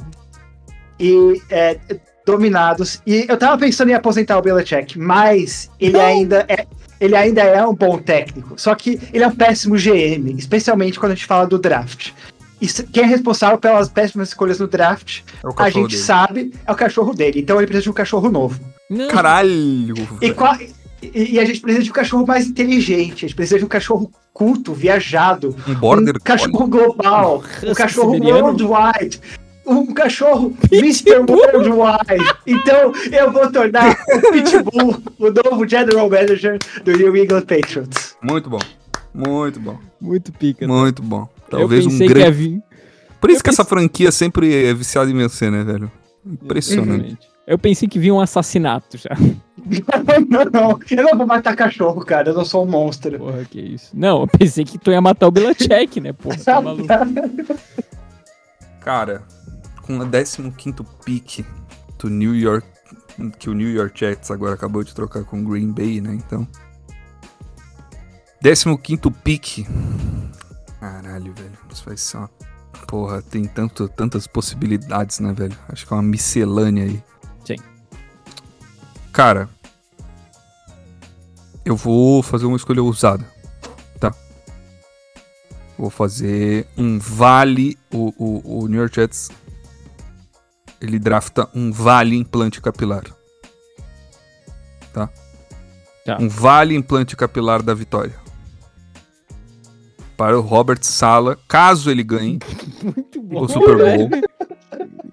[0.99, 1.79] e é,
[2.27, 3.01] dominados.
[3.07, 6.67] E eu tava pensando em aposentar o Belichick, mas ele ainda é.
[6.99, 11.11] Ele ainda é um bom técnico, só que ele é um péssimo GM, especialmente quando
[11.11, 12.09] a gente fala do draft.
[12.59, 16.01] E quem é responsável pelas péssimas escolhas no draft, É a gente dele.
[16.01, 17.39] sabe, é o cachorro dele.
[17.39, 18.59] Então ele precisa de um cachorro novo.
[18.89, 19.93] Não, Caralho!
[20.19, 23.59] E, qual- e- e a gente precisa de um cachorro mais inteligente, a gente precisa
[23.59, 28.43] de um cachorro culto, viajado, Um border um cachorro global, um cachorro siberiano.
[28.43, 29.21] worldwide,
[29.67, 31.19] um cachorro Mr.
[31.19, 32.25] Worldwide.
[32.45, 38.15] Então eu vou tornar o Pitbull o novo General Manager do New England Patriots.
[38.21, 38.59] Muito bom.
[39.13, 39.77] Muito bom.
[39.99, 40.67] Muito pica.
[40.67, 41.27] Muito bom.
[41.51, 42.61] eu Talvez um grande.
[43.19, 45.91] Por isso eu que essa franquia sempre é viciada em vencer, né, velho?
[46.25, 46.91] Impressionante.
[46.91, 47.37] Exatamente.
[47.47, 49.15] Eu pensei que vinha um assassinato já.
[50.29, 52.29] não, não, eu não vou matar cachorro, cara.
[52.29, 53.17] Eu não sou um monstro.
[53.17, 53.89] Porra, que isso.
[53.93, 56.37] Não, eu pensei que tu ia matar o Belichick, né, porra?
[56.37, 56.87] Tá maluco.
[58.81, 59.23] Cara,
[59.87, 61.45] com o 15 pick
[61.97, 62.67] do New York.
[63.39, 66.13] Que o New York Jets agora acabou de trocar com o Green Bay, né?
[66.13, 66.47] Então.
[68.43, 69.65] 15 pick.
[70.79, 71.57] Caralho, velho.
[71.71, 72.29] Isso vai ser uma.
[72.87, 75.57] Porra, tem tanto, tantas possibilidades, né, velho?
[75.69, 77.03] Acho que é uma miscelânea aí.
[77.45, 77.55] Sim.
[79.11, 79.49] Cara.
[81.65, 83.25] Eu vou fazer uma escolha ousada.
[83.99, 84.13] Tá?
[85.77, 87.77] Vou fazer um vale.
[87.91, 89.29] O, o, o New York Jets.
[90.81, 93.03] Ele drafta um vale implante capilar.
[94.93, 95.09] Tá?
[96.05, 96.17] Tá.
[96.19, 98.15] Um vale implante capilar da vitória.
[100.15, 102.39] Para o Robert Sala, caso ele ganhe
[103.21, 103.43] bom.
[103.43, 104.09] o Super Bowl.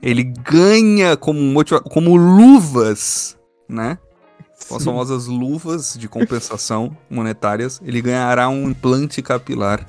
[0.00, 3.36] Ele ganha como, motiva- como luvas,
[3.68, 3.98] né?
[4.68, 4.86] Com as Sim.
[4.86, 7.80] famosas luvas de compensação monetárias.
[7.84, 9.86] Ele ganhará um implante capilar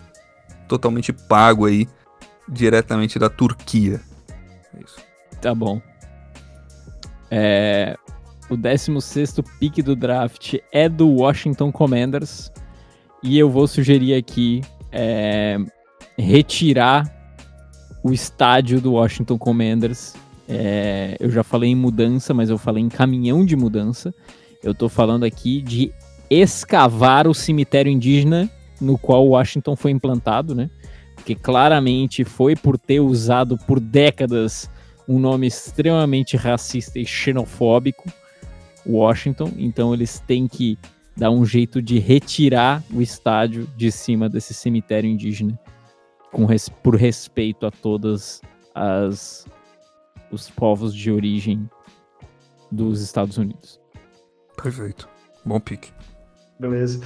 [0.67, 1.87] totalmente pago aí,
[2.47, 4.01] diretamente da Turquia.
[4.73, 4.97] É isso.
[5.45, 5.79] Tá bom.
[7.29, 7.95] É,
[8.49, 12.51] o 16 pick do draft é do Washington Commanders.
[13.21, 15.59] E eu vou sugerir aqui é,
[16.17, 17.07] retirar
[18.03, 20.15] o estádio do Washington Commanders.
[20.49, 24.11] É, eu já falei em mudança, mas eu falei em caminhão de mudança.
[24.63, 25.93] Eu tô falando aqui de
[26.27, 28.49] escavar o cemitério indígena
[28.81, 30.71] no qual Washington foi implantado, né?
[31.13, 34.73] Porque claramente foi por ter usado por décadas
[35.07, 38.11] um nome extremamente racista e xenofóbico,
[38.85, 39.51] Washington.
[39.57, 40.77] Então eles têm que
[41.15, 45.57] dar um jeito de retirar o estádio de cima desse cemitério indígena,
[46.31, 48.41] com res- por respeito a todas
[48.73, 49.45] as
[50.31, 51.69] os povos de origem
[52.71, 53.79] dos Estados Unidos.
[54.61, 55.07] Perfeito.
[55.45, 55.93] Bom pique.
[56.59, 56.99] Beleza.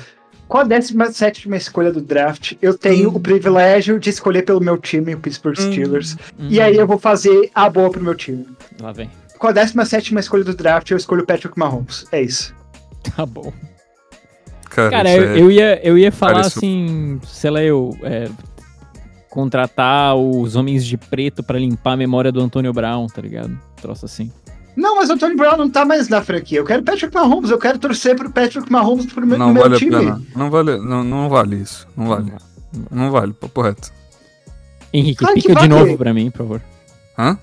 [0.49, 3.15] Com a 17 escolha do draft, eu tenho Hum.
[3.15, 6.15] o privilégio de escolher pelo meu time, o Pittsburgh Steelers.
[6.37, 6.47] Hum.
[6.49, 8.45] E aí eu vou fazer a boa pro meu time.
[8.81, 9.09] Lá vem.
[9.37, 12.05] Com a 17 escolha do draft, eu escolho o Patrick Mahomes.
[12.11, 12.53] É isso.
[13.15, 13.53] Tá bom.
[14.69, 17.95] Cara, Cara, eu, é- eu ia, eu ia falar Cara, isso- assim, sei lá, eu
[18.03, 18.27] é,
[19.29, 23.57] contratar os homens de preto pra limpar a memória do Antônio Brown, tá ligado?
[23.81, 24.31] Troço assim.
[24.79, 26.59] Não, mas o Tony Brown não tá mais na franquia.
[26.59, 27.49] Eu quero o Patrick Mahomes.
[27.51, 29.91] Eu quero torcer pro Patrick Mahomes pro meu, não no meu vale a time.
[29.91, 30.21] pena.
[30.35, 31.85] Não vale, não, não vale isso.
[31.97, 32.31] Não vale.
[32.89, 33.91] Não vale, papo reto.
[34.93, 35.67] Henrique, Claro pica de vale.
[35.67, 36.61] novo pra mim, por favor.
[37.17, 37.37] Hã?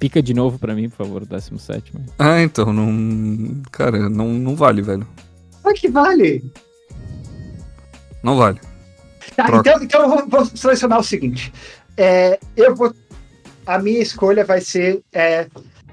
[0.00, 1.92] Pica de novo pra mim, por favor, 17.
[1.92, 3.60] mas- Ah, então, não.
[3.70, 5.06] Cara, não, não vale, velho.
[5.64, 6.42] Ah, que vale.
[8.22, 8.60] Não vale.
[9.36, 11.52] Tá, então, então eu vou, vou selecionar o seguinte.
[11.96, 12.94] É, eu vou.
[13.66, 15.46] A minha escolha vai ser é,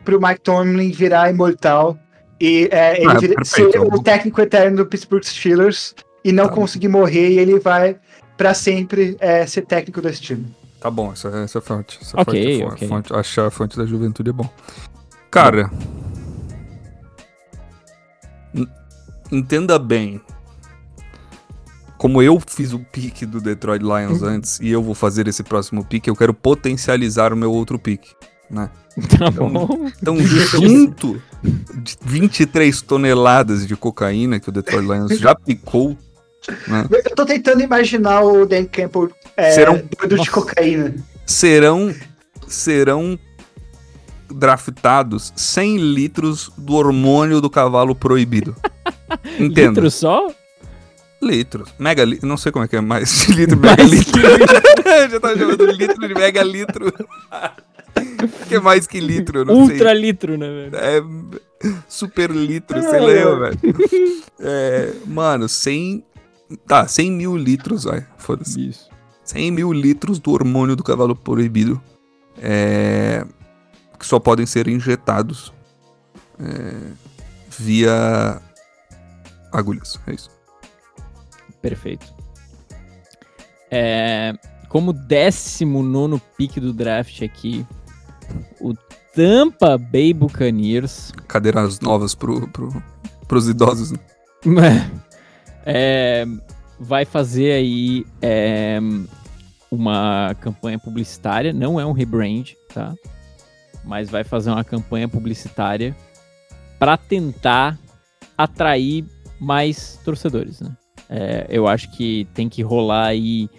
[0.06, 1.98] pro Mike Tomlin virar imortal
[2.39, 6.54] e é, ele Ah, vira- ser o técnico eterno do Pittsburgh Steelers e não Tá.
[6.54, 7.98] conseguir morrer e ele vai
[8.38, 10.46] pra sempre é, ser técnico desse time.
[10.80, 11.98] Tá bom, essa, essa é forte.
[12.02, 12.88] Essa Ok, fonte é fo- ok.
[12.88, 14.50] fonte- achar a fonte da juventude é bom.
[15.32, 15.70] Cara.
[18.54, 18.68] en-
[19.32, 20.22] Entenda bem.
[21.98, 24.28] Como eu fiz o pique do Detroit Lions Uhum.
[24.28, 28.13] antes e eu vou fazer esse próximo pique, eu quero potencializar o meu outro pique,
[28.49, 28.69] né?
[29.17, 29.89] Tá Então, bom.
[30.01, 31.21] Então, junto
[31.73, 35.97] de 23 toneladas de cocaína que o Detroit Lions já picou,
[36.67, 36.86] né?
[36.89, 40.95] Eu tô tentando imaginar o Dan Campbell é, Serão- doido de cocaína.
[41.25, 41.93] serão
[42.47, 43.17] serão
[44.29, 48.55] draftados 100 litros do hormônio do cavalo proibido.
[49.39, 49.69] Entenda.
[49.81, 50.27] Litro só?
[51.26, 51.74] Litros.
[51.80, 52.28] Mega litro.
[52.28, 53.58] Não sei como é que é mais de litro.
[53.58, 54.22] Mega litro.
[54.22, 56.88] Eu já tava chamando litro de mega litro.
[56.90, 59.44] O que é mais que litro?
[59.46, 60.00] Não Ultra sei.
[60.02, 60.76] litro, né, velho?
[60.76, 61.04] É
[61.88, 63.60] super litro, sei lá eu, velho.
[64.40, 66.04] É, mano, 100.
[66.68, 68.06] Tá, 100 mil litros, vai.
[68.18, 68.70] Foda-se.
[68.70, 68.90] Isso.
[69.24, 71.82] 100 mil litros do hormônio do cavalo proibido
[72.40, 73.26] é,
[73.98, 75.52] que só podem ser injetados
[76.40, 76.76] é,
[77.58, 78.40] via
[79.52, 80.00] agulhas.
[80.06, 80.30] É isso.
[81.65, 82.13] Perfeito.
[83.71, 84.36] É,
[84.69, 87.65] como 19 pick do draft aqui,
[88.62, 88.75] o
[89.15, 92.84] Tampa Bay Buccaneers Cadeiras novas pro, pro,
[93.28, 93.93] pros idosos.
[94.45, 94.91] né?
[95.67, 96.28] É,
[96.80, 98.78] vai fazer aí é,
[99.71, 102.93] uma campanha publicitária, não é um rebrand, tá?
[103.84, 105.97] Mas vai fazer uma campanha publicitária
[106.78, 107.80] para tentar
[108.38, 109.06] atrair
[109.39, 110.78] mais torcedores, né?
[111.10, 113.50] É, eu acho que tem que rolar aí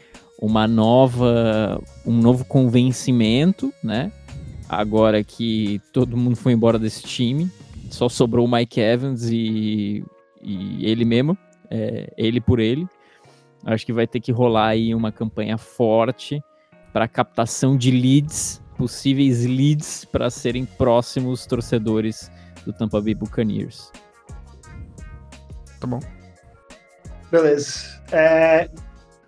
[0.40, 4.12] uma nova, um novo convencimento, né?
[4.68, 7.50] Agora que todo mundo foi embora desse time,
[7.90, 10.04] só sobrou o Mike Evans e,
[10.42, 11.38] e ele mesmo,
[11.70, 12.86] é, ele por ele.
[13.64, 16.42] Acho que vai ter que rolar aí uma campanha forte
[16.92, 22.30] para captação de leads, possíveis leads para serem próximos torcedores
[22.64, 23.90] do Tampa Bay Buccaneers.
[25.80, 26.00] Tá bom.
[27.30, 28.00] Beleza.
[28.12, 28.68] É,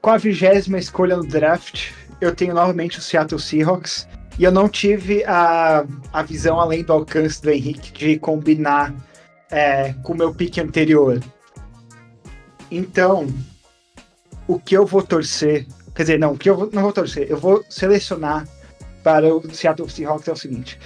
[0.00, 4.06] com a vigésima escolha no draft, eu tenho novamente o Seattle Seahawks.
[4.38, 8.94] E eu não tive a, a visão além do alcance do Henrique de combinar
[9.50, 11.20] é, com o meu pique anterior.
[12.70, 13.26] Então,
[14.46, 17.26] o que eu vou torcer, quer dizer, não, o que eu vou, não vou torcer,
[17.28, 18.46] eu vou selecionar
[19.02, 20.78] para o Seattle Seahawks é o seguinte: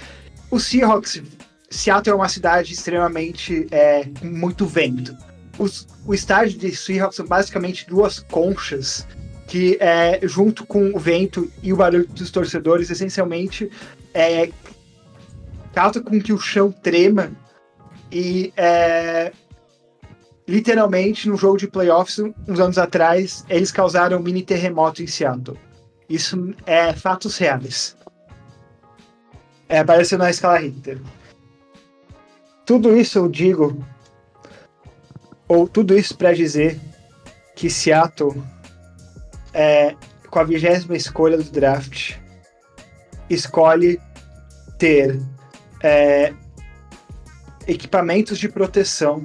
[0.49, 1.21] o Seahawks,
[1.69, 5.15] Seattle é uma cidade extremamente é, muito vento.
[5.57, 9.07] Os, o estádio de Seahawks são basicamente duas conchas
[9.47, 13.69] que, é, junto com o vento e o barulho dos torcedores, essencialmente
[14.13, 14.49] é,
[15.73, 17.31] causa com que o chão trema
[18.11, 19.31] e é,
[20.47, 25.57] literalmente no jogo de playoffs uns anos atrás eles causaram um mini terremoto em Seattle.
[26.09, 27.97] Isso é fatos reais.
[29.67, 30.99] É, apareceu na escala Richter.
[32.65, 33.83] Tudo isso eu digo,
[35.53, 36.79] ou tudo isso para dizer
[37.55, 38.41] que Seattle
[39.53, 39.95] é,
[40.29, 42.15] com a vigésima escolha do draft,
[43.29, 44.01] escolhe
[44.79, 45.21] ter
[45.83, 46.33] é,
[47.67, 49.23] equipamentos de proteção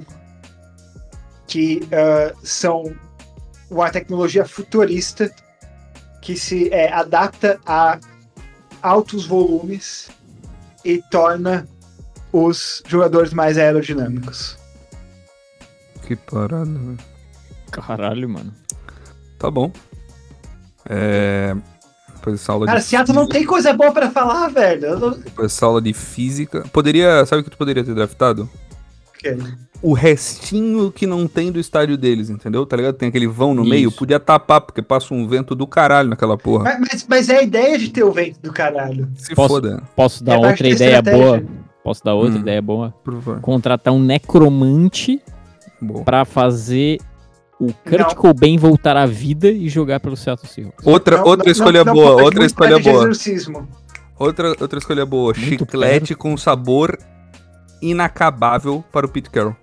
[1.47, 2.95] que uh, são
[3.71, 5.33] uma tecnologia futurista
[6.21, 7.99] que se é, adapta a
[8.83, 10.11] altos volumes
[10.85, 11.67] e torna
[12.31, 14.58] os jogadores mais aerodinâmicos.
[16.05, 16.97] Que parada, velho.
[17.71, 18.53] Caralho, mano.
[19.37, 19.71] Tá bom.
[20.89, 21.55] É.
[22.15, 24.85] Depois dessa aula Cara, de Seattle não tem coisa boa pra falar, velho.
[24.85, 25.11] Eu não...
[25.11, 26.63] Depois dessa aula de física.
[26.73, 27.25] Poderia.
[27.25, 28.49] Sabe o que tu poderia ter draftado?
[29.15, 29.37] Ok.
[29.81, 32.65] O restinho que não tem do estádio deles, entendeu?
[32.65, 32.95] Tá ligado?
[32.95, 33.69] Tem aquele vão no Isso.
[33.69, 36.65] meio, podia tapar, porque passa um vento do caralho naquela porra.
[36.65, 39.07] Mas, mas, mas é a ideia de ter o vento do caralho.
[39.15, 41.25] Se Posso- foda, Posso dar É outra ideia estratégia.
[41.25, 41.43] boa?
[41.81, 42.41] Posso dar outra Hum.
[42.41, 42.93] ideia boa?
[43.03, 43.39] por favor.
[43.39, 45.21] Contratar um necromante
[45.81, 46.03] Boa.
[46.03, 46.99] pra fazer
[47.59, 48.15] o Kurt Não.
[48.15, 50.85] Cobain voltar à vida e jogar pelo Seattle Seahawks.
[50.85, 53.03] Outra, Não, outra não- escolha boa, outra escolha perto boa.
[53.03, 53.67] exorcismo.
[54.17, 55.33] Outra, outra escolha boa.
[55.37, 56.97] Muito Chiclete com sabor
[57.81, 59.55] inacabável para o Pete Carroll.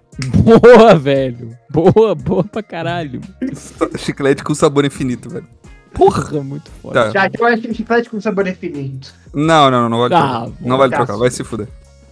[0.42, 1.56] Boa, velho.
[1.70, 3.20] Boa, boa pra caralho.
[3.98, 5.46] Chiclete com sabor infinito, velho.
[5.92, 7.04] Porra, muito foda.
[7.04, 7.10] Tá.
[7.10, 9.14] Já que eu acho que chiclete com sabor infinito.
[9.34, 10.52] Não, não, não vale Ah, trocar.
[10.60, 11.04] Não vale caço.
[11.06, 11.68] trocar, vai se fuder.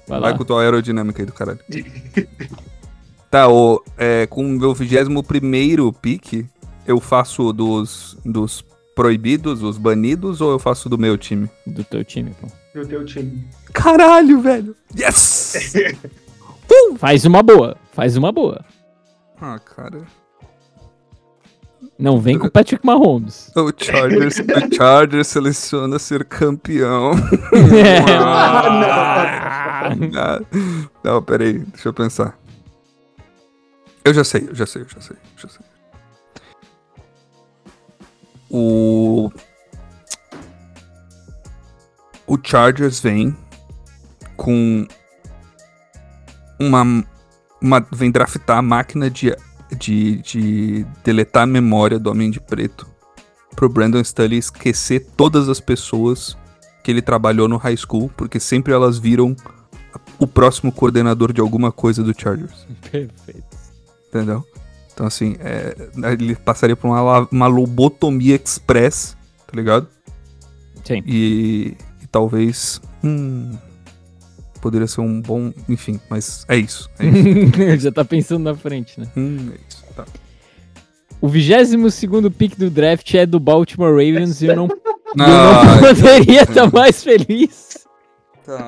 [0.09, 1.61] Vai Vai, com tua aerodinâmica aí do caralho.
[3.35, 6.47] tá, o, é, com o meu 21 pique,
[6.87, 11.51] eu faço dos, dos proibidos, os banidos, ou eu faço do meu time?
[11.67, 12.47] Do teu time, pô.
[12.73, 13.45] Do teu time.
[13.73, 14.77] Caralho, velho!
[14.97, 15.75] Yes!
[16.97, 17.77] Faz uma boa.
[17.93, 18.65] Faz uma boa.
[19.41, 20.03] ah, cara.
[21.99, 23.51] Não vem com o Patrick Mahomes.
[23.57, 27.13] O Chargers, o Chargers seleciona ser campeão.
[28.17, 30.41] Ah, Ah,
[31.03, 32.39] não, peraí, deixa eu pensar.
[34.05, 35.67] Eu já sei, eu já sei, eu já sei, eu já sei.
[38.51, 39.31] O.
[42.27, 43.37] O Chargers vem
[44.37, 44.87] com
[46.61, 47.05] uma.
[47.63, 49.35] uma vem draftar a máquina de,
[49.79, 52.87] de, de deletar a memória do Homem de Preto
[53.57, 56.37] pro Brandon Staley esquecer todas as pessoas
[56.83, 59.35] que ele trabalhou no high school, porque sempre elas viram
[60.19, 63.54] o próximo coordenador de alguma coisa do Chargers, Perfeito.
[64.15, 64.45] Entendeu?
[64.93, 65.75] Então, assim, é,
[66.13, 69.89] ele passaria por uma, uma lobotomia express, tá ligado?
[70.85, 71.03] Sim.
[71.05, 72.81] E, e talvez.
[73.03, 73.57] Hum,
[74.61, 75.53] poderia ser um bom.
[75.69, 76.89] Enfim, mas é isso.
[76.99, 77.81] É isso.
[77.83, 79.09] Já tá pensando na frente, né?
[79.17, 79.85] hum, é isso.
[79.97, 80.05] Tá.
[81.21, 85.79] O 22 pick do draft é do Baltimore Ravens e eu não, eu não Ah,
[85.81, 87.87] poderia estar mais feliz
[88.45, 88.65] tá,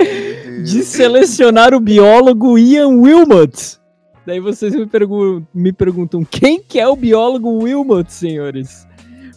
[0.64, 3.78] de selecionar o biólogo Ian Wilmot.
[4.26, 8.86] Daí vocês me, pergu- me perguntam, quem que é o biólogo Wilmot, senhores?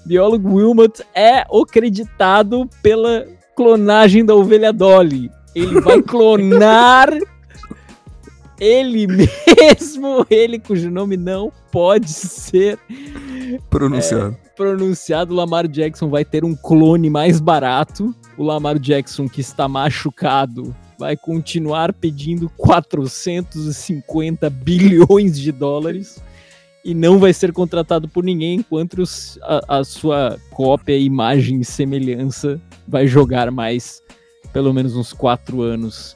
[0.05, 5.29] Biólogo Wilmot é acreditado pela clonagem da ovelha Dolly.
[5.53, 7.09] Ele vai clonar
[8.59, 12.77] ele mesmo, ele cujo nome não pode ser
[13.69, 14.35] Pronunciado.
[14.43, 18.13] é, pronunciado, o Lamar Jackson vai ter um clone mais barato.
[18.37, 26.21] O Lamar Jackson, que está machucado, vai continuar pedindo 450 bilhões de dólares
[26.83, 31.65] e não vai ser contratado por ninguém enquanto os, a, a, sua cópia, imagem e
[31.65, 34.03] semelhança vai jogar mais
[34.51, 36.15] pelo menos uns 4 anos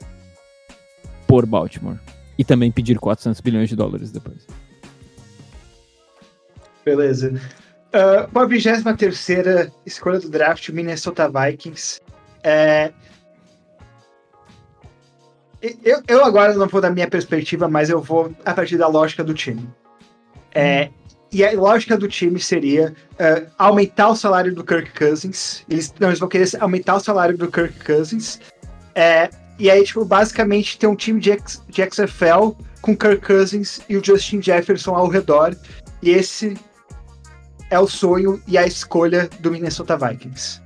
[1.28, 2.00] por Baltimore.
[2.38, 4.46] E também pedir 400 bilhões de dólares depois.
[6.84, 7.40] Beleza.
[7.94, 12.02] Uh, com a 23 escolha do draft, o Minnesota Vikings.
[12.44, 12.92] É...
[15.84, 19.24] Eu, eu agora não vou da minha perspectiva, mas eu vou a partir da lógica
[19.24, 19.70] do time.
[20.54, 20.90] É,
[21.32, 25.64] e a lógica do time seria uh, aumentar o salário do Kirk Cousins.
[25.70, 28.42] Eles, não, eles vão querer aumentar o salário do Kirk Cousins.
[28.94, 33.80] É, e aí, tipo, basicamente ter um time de, X, de XFL com Kirk Cousins
[33.88, 35.56] e o Justin Jefferson ao redor.
[36.02, 36.58] E esse
[37.70, 40.62] é o sonho e a escolha do Minnesota Vikings.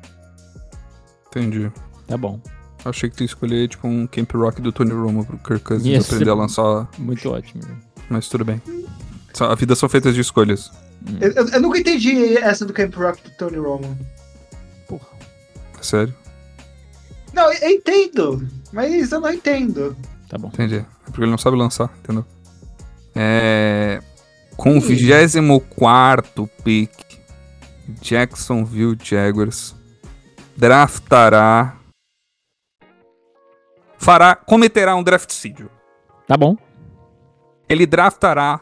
[1.28, 1.72] Entendi.
[2.08, 2.42] Tá bom.
[2.90, 5.88] Achei que tu ia escolher, tipo, um Camp Rock do Tony Romo pro Kirk Cousins
[5.88, 6.88] yes, aprender a lançar.
[6.98, 7.64] Muito ótimo.
[8.10, 8.62] Mas tudo bem.
[9.40, 10.72] A vida são feitas de escolhas.
[11.08, 11.18] Hum.
[11.22, 13.98] Eu, eu, eu, nunca entendi essa do Camp Rock do Tony Romo.
[14.88, 15.08] Porra.
[15.82, 16.14] Sério?
[17.34, 18.48] Não, eu entendo.
[18.74, 19.96] Mas eu não entendo.
[20.28, 20.48] Tá bom.
[20.48, 20.78] Entendi.
[20.78, 22.26] É porque ele não sabe lançar, entendeu?
[23.16, 24.02] É.
[24.56, 26.92] Com o 24 pick,
[28.02, 29.76] Jacksonville Jaguars
[30.58, 31.77] draftará.
[34.08, 34.38] Fará.
[34.38, 35.70] Cometerá um draftsídio.
[36.26, 36.56] Tá bom.
[37.68, 38.62] Ele draftará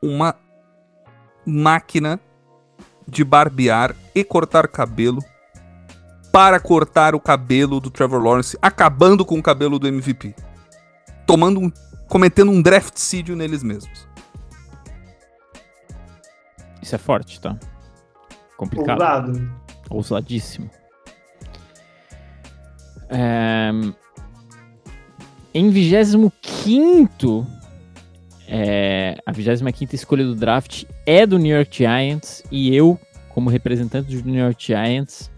[0.00, 0.36] uma
[1.44, 2.20] máquina
[3.08, 5.20] de barbear e cortar cabelo
[6.30, 10.36] para cortar o cabelo do Trevor Lawrence, acabando com o cabelo do MVP.
[11.26, 11.72] Tomando um,
[12.08, 14.06] cometendo um draftsídio neles mesmos.
[16.80, 17.58] Isso é forte, tá?
[18.56, 19.00] Complicado.
[19.00, 19.52] Ousado.
[19.90, 20.70] Ousadíssimo.
[23.08, 23.70] É...
[25.54, 27.46] Em 25
[28.48, 32.98] é, a 25 escolha do draft é do New York Giants e eu,
[33.30, 35.30] como representante do New York Giants,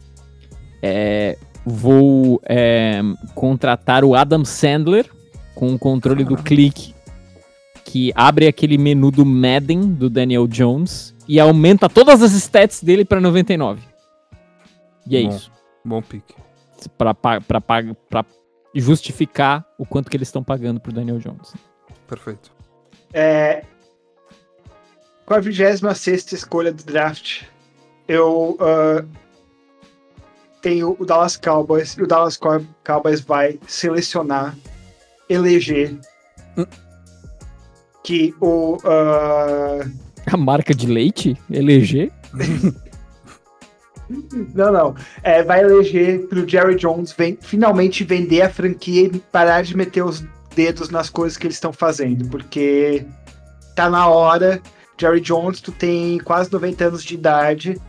[0.83, 3.01] é, vou é,
[3.35, 5.07] contratar o Adam Sandler
[5.55, 6.95] com o controle do clique
[7.85, 13.05] que abre aquele menu do Madden do Daniel Jones e aumenta todas as stats dele
[13.05, 13.81] para 99.
[15.07, 15.51] E é bom, isso.
[15.85, 16.35] Bom pique.
[16.87, 18.25] Para
[18.75, 21.55] justificar o quanto que eles estão pagando pro Daniel Jones.
[22.07, 22.53] Perfeito.
[23.13, 23.65] É,
[25.29, 27.43] com a 26 escolha do draft,
[28.07, 29.07] eu uh,
[30.63, 34.57] tenho o Dallas Cowboys e o Dallas Cowboys vai selecionar,
[35.29, 35.95] eleger
[36.57, 36.65] hum.
[38.03, 38.77] que o.
[38.77, 40.09] Uh...
[40.27, 41.37] A marca de leite?
[41.51, 42.11] Eleger?
[44.09, 44.95] não, não.
[45.23, 50.03] É, vai eleger pro Jerry Jones vem, finalmente vender a franquia e parar de meter
[50.03, 53.05] os dedos nas coisas que eles estão fazendo, porque
[53.75, 54.61] tá na hora.
[55.01, 57.81] Jerry Jones, tu tem quase 90 anos de idade,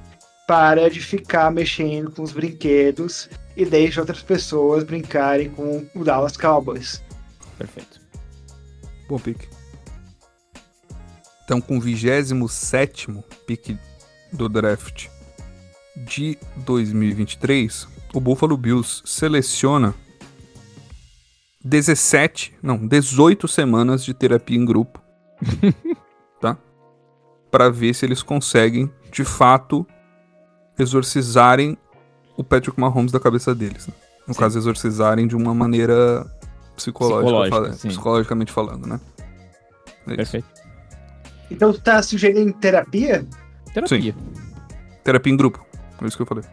[0.48, 6.38] para de ficar mexendo com os brinquedos e deixa outras pessoas brincarem com o Dallas
[6.38, 7.02] Cowboys.
[7.58, 8.00] Perfeito.
[9.08, 9.48] Bom pique.
[11.44, 13.08] Então, com o 27
[13.48, 13.76] pique
[14.32, 15.08] do draft
[16.06, 19.94] de 2023, o Buffalo Bills seleciona
[21.64, 25.02] 17, não, 18 semanas de terapia em grupo.
[26.40, 26.58] tá?
[27.52, 29.86] Para ver se eles conseguem, de fato,
[30.78, 31.78] exorcizarem
[32.38, 33.88] o Patrick Mahomes da cabeça deles.
[33.88, 33.94] Né?
[34.26, 34.40] No sim.
[34.40, 36.26] caso, exorcizarem de uma maneira
[36.76, 39.00] psicológica, fala, psicologicamente falando, né?
[40.08, 40.48] É Perfeito.
[41.52, 43.26] Então tu tá sugerindo terapia?
[43.74, 44.14] Terapia.
[44.14, 44.16] Sim.
[45.04, 45.69] Terapia em grupo.
[46.02, 46.44] É isso que eu falei.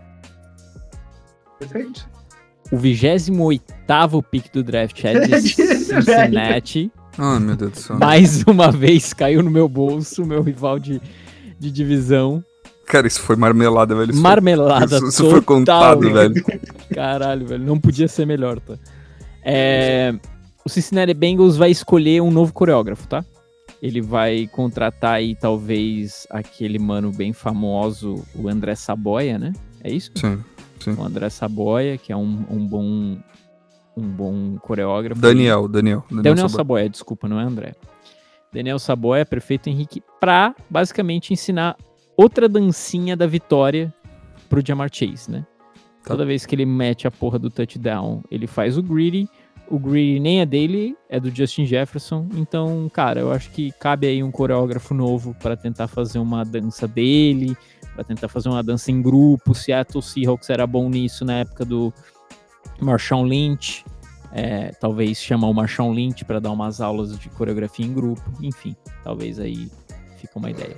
[1.59, 2.17] Perfeito
[2.71, 6.91] o 28 pick do draft é de Cincinnati.
[7.19, 7.99] Ai, meu Deus do céu.
[7.99, 11.01] Mais uma vez caiu no meu bolso, meu rival de,
[11.59, 12.45] de divisão.
[12.87, 14.13] Cara, isso foi marmelada, velho.
[14.13, 16.35] Isso marmelada foi, isso, isso foi contado, velho.
[16.95, 17.65] Caralho, velho.
[17.65, 18.75] Não podia ser melhor, tá?
[19.43, 20.15] É,
[20.65, 23.25] o Cincinnati Bengals vai escolher um novo coreógrafo, tá?
[23.87, 29.53] Ele vai contratar aí, talvez, aquele mano bem famoso, o André Saboia, né?
[29.83, 30.11] É isso?
[30.17, 30.43] Sim.
[30.81, 30.95] Sim.
[30.95, 33.17] O André Saboia, que é um, um bom
[33.97, 35.21] um bom coreógrafo.
[35.21, 36.05] Daniel, Daniel.
[36.11, 36.57] Daniel, Daniel Saboia.
[36.57, 37.75] Saboia, desculpa, não é André.
[38.53, 41.77] Daniel Saboia, prefeito Henrique, pra basicamente ensinar
[42.17, 43.95] outra dancinha da vitória
[44.49, 45.47] pro Jamar Chase, né?
[46.03, 46.11] Tá.
[46.11, 49.29] Toda vez que ele mete a porra do touchdown, ele faz o greedy.
[49.69, 52.29] O Greedy nem é dele, é do Justin Jefferson.
[52.35, 56.87] Então, cara, eu acho que cabe aí um coreógrafo novo para tentar fazer uma dança
[56.87, 57.57] dele,
[57.95, 59.55] para tentar fazer uma dança em grupo.
[59.55, 61.93] Seattle Seahawks era bom nisso na época do
[62.81, 63.85] Marshawn Lynch.
[64.33, 68.23] É, talvez chamar o Marshawn Lynch para dar umas aulas de coreografia em grupo.
[68.43, 69.71] Enfim, talvez aí
[70.19, 70.77] fica uma ideia.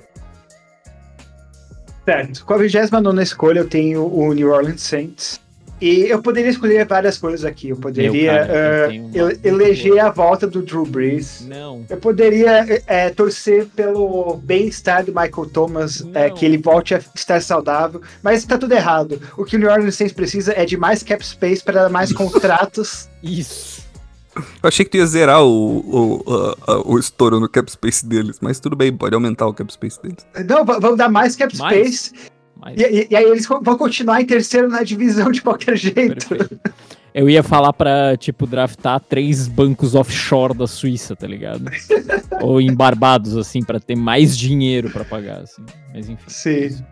[2.05, 2.45] Certo.
[2.45, 5.39] Com a 29 escolha, eu tenho o New Orleans Saints.
[5.81, 7.69] E eu poderia escolher várias coisas aqui.
[7.69, 10.03] Eu poderia cara, uh, uma eu- eleger boa.
[10.07, 11.45] a volta do Drew Brees.
[11.47, 11.85] Não.
[11.89, 17.41] Eu poderia é, torcer pelo bem-estar do Michael Thomas, é, que ele volte a estar
[17.41, 19.21] saudável, mas tá tudo errado.
[19.37, 23.09] O que o New Orleans Saints precisa é de mais cap space para mais contratos.
[23.23, 23.87] Isso.
[24.35, 26.33] Eu achei que tu ia zerar o, o,
[26.67, 29.71] a- a- o estouro no cap space deles, mas tudo bem, pode aumentar o cap
[29.73, 30.25] space deles.
[30.47, 31.75] Não, vamos dar mais cap Mais?
[32.05, 32.29] space.
[32.59, 36.27] Mas, E, e- e aí eles vão continuar em terceiro na divisão de qualquer jeito.
[36.27, 36.59] perfeito.
[37.11, 41.65] Eu ia falar pra, tipo, draftar três bancos offshore da Suíça, tá ligado?
[42.39, 45.63] Ou em Barbados, assim, pra ter mais dinheiro pra pagar, assim.
[45.91, 46.83] Mas enfim, Sim.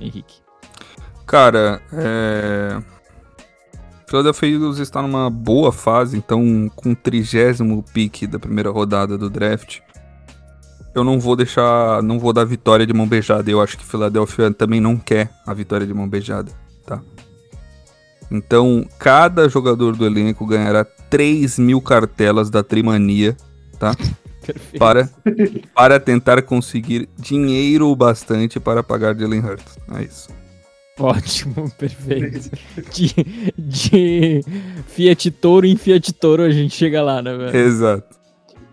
[0.00, 0.36] Henrique.
[1.26, 2.78] Cara, é.
[4.08, 9.28] Philadelphia Eagles está numa boa fase, então com o trigésimo pick da primeira rodada do
[9.28, 9.80] draft,
[10.98, 13.50] eu não vou deixar, não vou dar vitória de mão beijada.
[13.50, 16.50] Eu acho que Philadelphia também não quer a vitória de mão beijada,
[16.84, 17.00] tá?
[18.30, 23.36] Então, cada jogador do elenco ganhará 3 mil cartelas da Trimania
[24.44, 24.78] Perfeito.
[24.78, 25.10] para,
[25.74, 29.78] para tentar conseguir dinheiro bastante para pagar Jalen Hurts.
[29.94, 30.28] É isso.
[30.98, 32.50] Ótimo, perfeito.
[32.92, 33.14] De,
[33.56, 34.44] de
[34.88, 37.56] Fiat Toro em Fiat Toro a gente chega lá, né, velho?
[37.56, 38.17] Exato.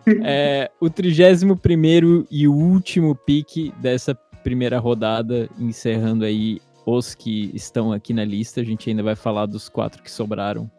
[0.24, 8.14] É, o 31 e último pique dessa primeira rodada, encerrando aí os que estão aqui
[8.14, 8.62] na lista.
[8.62, 10.70] A gente ainda vai falar dos quatro que sobraram.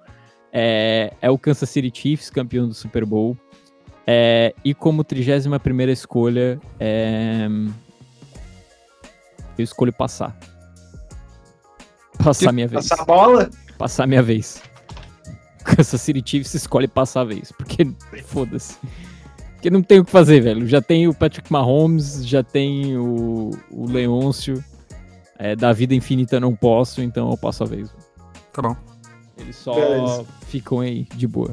[0.52, 3.36] É, é o Kansas City Chiefs, campeão do Super Bowl.
[4.06, 7.48] É, e como 31 escolha, é,
[9.58, 10.38] eu escolho passar.
[12.22, 12.88] Passar minha vez.
[12.88, 13.50] Passar a bola?
[13.76, 14.62] Passar minha vez.
[15.64, 17.50] Kansas City Chiefs escolhe passar a vez.
[17.50, 17.84] Porque
[18.24, 18.78] foda-se.
[19.66, 20.64] Porque não tem o que fazer, velho.
[20.64, 24.62] Já tem o Patrick Mahomes, já tem o, o Leôncio.
[25.36, 27.90] É, da vida infinita não posso, então eu passo a vez.
[28.52, 28.76] Tá bom.
[29.36, 30.24] Eles só Beleza.
[30.46, 31.50] ficam aí, de boa.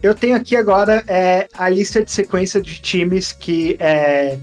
[0.00, 4.38] Eu tenho aqui agora é, a lista de sequência de times que é,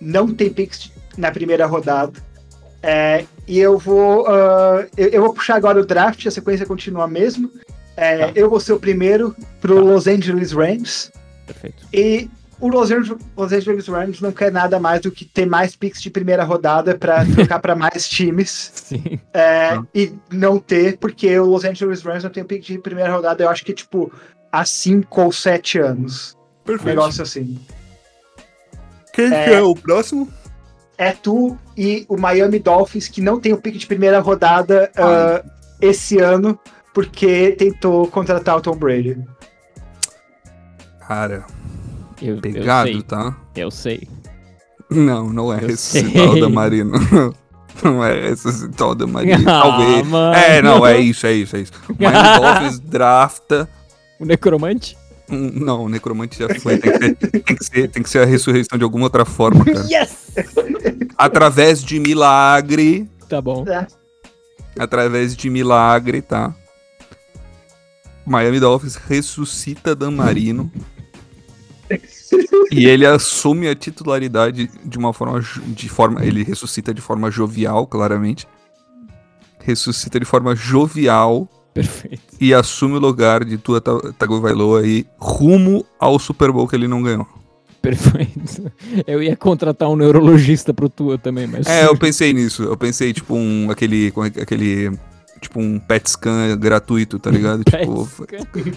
[0.00, 2.20] não tem picks na primeira rodada.
[2.82, 4.26] É, e eu vou.
[4.26, 7.48] ah, eu, eu vou puxar agora o draft, a sequência continua a mesma.
[7.96, 8.32] É, Tá.
[8.34, 9.80] Eu vou ser o primeiro pro Tá.
[9.80, 11.12] Los Angeles Rams.
[11.52, 11.86] Perfeito.
[11.92, 12.28] E
[12.60, 16.02] o Los Angeles, Los Angeles Rams não quer nada mais do que ter mais picks
[16.02, 18.70] de primeira rodada para trocar para mais times.
[18.74, 19.18] Sim.
[19.32, 23.42] É, e não ter, porque o Los Angeles Rams não tem pick de primeira rodada,
[23.42, 24.12] eu acho que, tipo,
[24.52, 26.36] há 5 ou 7 anos.
[26.68, 27.58] Um negócio assim.
[29.12, 29.44] Quem É.
[29.44, 30.28] que é o próximo?
[30.98, 35.42] É tu e o Miami Dolphins, que não tem o pick de primeira rodada ah,
[35.80, 36.60] esse ano,
[36.92, 39.16] porque tentou contratar o Tom Brady.
[41.10, 41.44] Cara,
[42.22, 43.02] Eu, eu pegado, sei.
[43.02, 43.36] tá?
[43.56, 44.08] Eu sei.
[44.88, 46.28] Não, não é Eu ressuscitar sei.
[46.28, 46.92] o Damarino.
[47.82, 49.42] Não é ressuscitar o Damarino.
[49.50, 50.06] Ah, Talvez.
[50.06, 50.34] mano.
[50.34, 51.72] É, não, é isso, é isso, é isso.
[51.88, 53.68] O Miami Dolphins drafta.
[54.20, 54.96] O Necromante?
[55.28, 56.78] um- Não, o Necromante já foi.
[56.78, 59.64] Tem que, ser, tem, que ser, tem que ser a ressurreição de alguma outra forma,
[59.64, 59.84] cara.
[59.90, 60.30] Yes!
[61.16, 63.08] Através de milagre.
[63.28, 63.64] Tá bom.
[63.66, 63.86] É.
[64.78, 66.54] Através de milagre, tá?
[68.26, 70.70] Miami Dolphins ressuscita Dan Marino.
[72.70, 76.24] E ele assume a titularidade de uma forma, de forma.
[76.24, 78.46] Ele ressuscita de forma jovial, claramente.
[79.62, 82.22] Ressuscita de forma jovial Perfeito.
[82.40, 86.88] e assume o lugar de Tua Ta- Tagovailoa aí rumo ao Super Bowl que ele
[86.88, 87.26] não ganhou.
[87.82, 88.70] Perfeito.
[89.06, 91.66] Eu ia contratar um neurologista pro Tua também, mas.
[91.66, 92.62] É, eu pensei nisso.
[92.62, 93.70] Eu pensei, tipo, um.
[93.70, 94.08] aquele.
[94.08, 94.98] é que- aquele.
[95.40, 97.64] Tipo, um PET scan gratuito, tá ligado?
[97.64, 98.06] Tipo,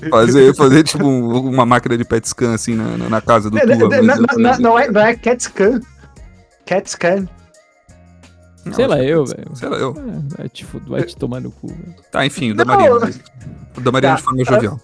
[0.09, 3.61] fazer, fazer tipo, um- uma máquina de PET scan assim na, na- casa do É,
[3.66, 3.76] Tua.
[3.76, 5.82] não, mas não, eu não, é, não é Cat Scan.
[6.66, 7.28] Cat Scan.
[8.66, 9.55] não, Sei lá, eu, PET scan, velho.
[9.57, 9.89] Sei lá, eu.
[9.97, 11.95] É, vai, te, vai te tomar no cu, velho.
[12.11, 12.55] Tá, enfim, o.
[12.55, 12.95] Damarino.
[13.76, 14.16] O Damarino Tá.
[14.18, 14.80] de forma jovial.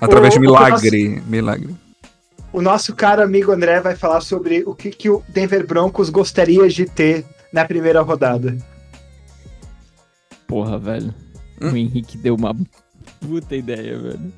[0.00, 1.22] Através de O- o milagre.
[1.26, 1.76] Milagre.
[2.52, 6.66] O nosso caro amigo André vai falar sobre o que, que o Denver Broncos gostaria
[6.68, 8.56] de ter na primeira rodada.
[10.48, 11.14] Porra, velho.
[11.62, 11.70] Hum?
[11.72, 12.52] O Henrique deu uma
[13.20, 14.32] puta ideia, velho.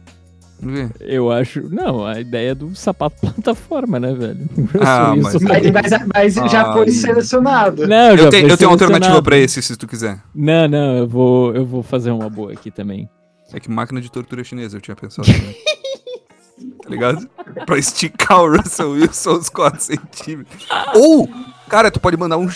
[0.60, 0.90] Vamos ver.
[1.00, 1.62] Eu acho.
[1.72, 4.46] Não, a ideia do sapato plataforma, né, velho?
[4.84, 6.90] Ah, mas- Mas, mas- já foi Ai.
[6.90, 7.86] selecionado.
[7.88, 10.20] Não, já Eu, tenho, foi eu tenho uma alternativa pra esse, se tu quiser.
[10.34, 13.08] Não, não, eu vou, eu vou fazer uma boa aqui também.
[13.52, 15.56] É que máquina de tortura chinesa eu tinha pensado também.
[16.82, 17.28] tá ligado?
[17.66, 20.66] Pra esticar o Russell Wilson uns 4 centímetros.
[20.94, 21.28] Ou,
[21.68, 22.48] cara, tu pode mandar um.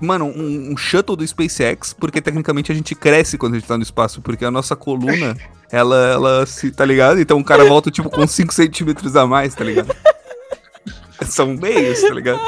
[0.00, 3.76] Mano, um, um shuttle do SpaceX, porque tecnicamente a gente cresce quando a gente tá
[3.76, 5.36] no espaço, porque a nossa coluna,
[5.70, 6.70] ela, ela se.
[6.70, 7.20] Tá ligado?
[7.20, 9.94] Então o cara volta, tipo, com 5 centímetros a mais, tá ligado?
[11.26, 12.40] São meios, tá ligado?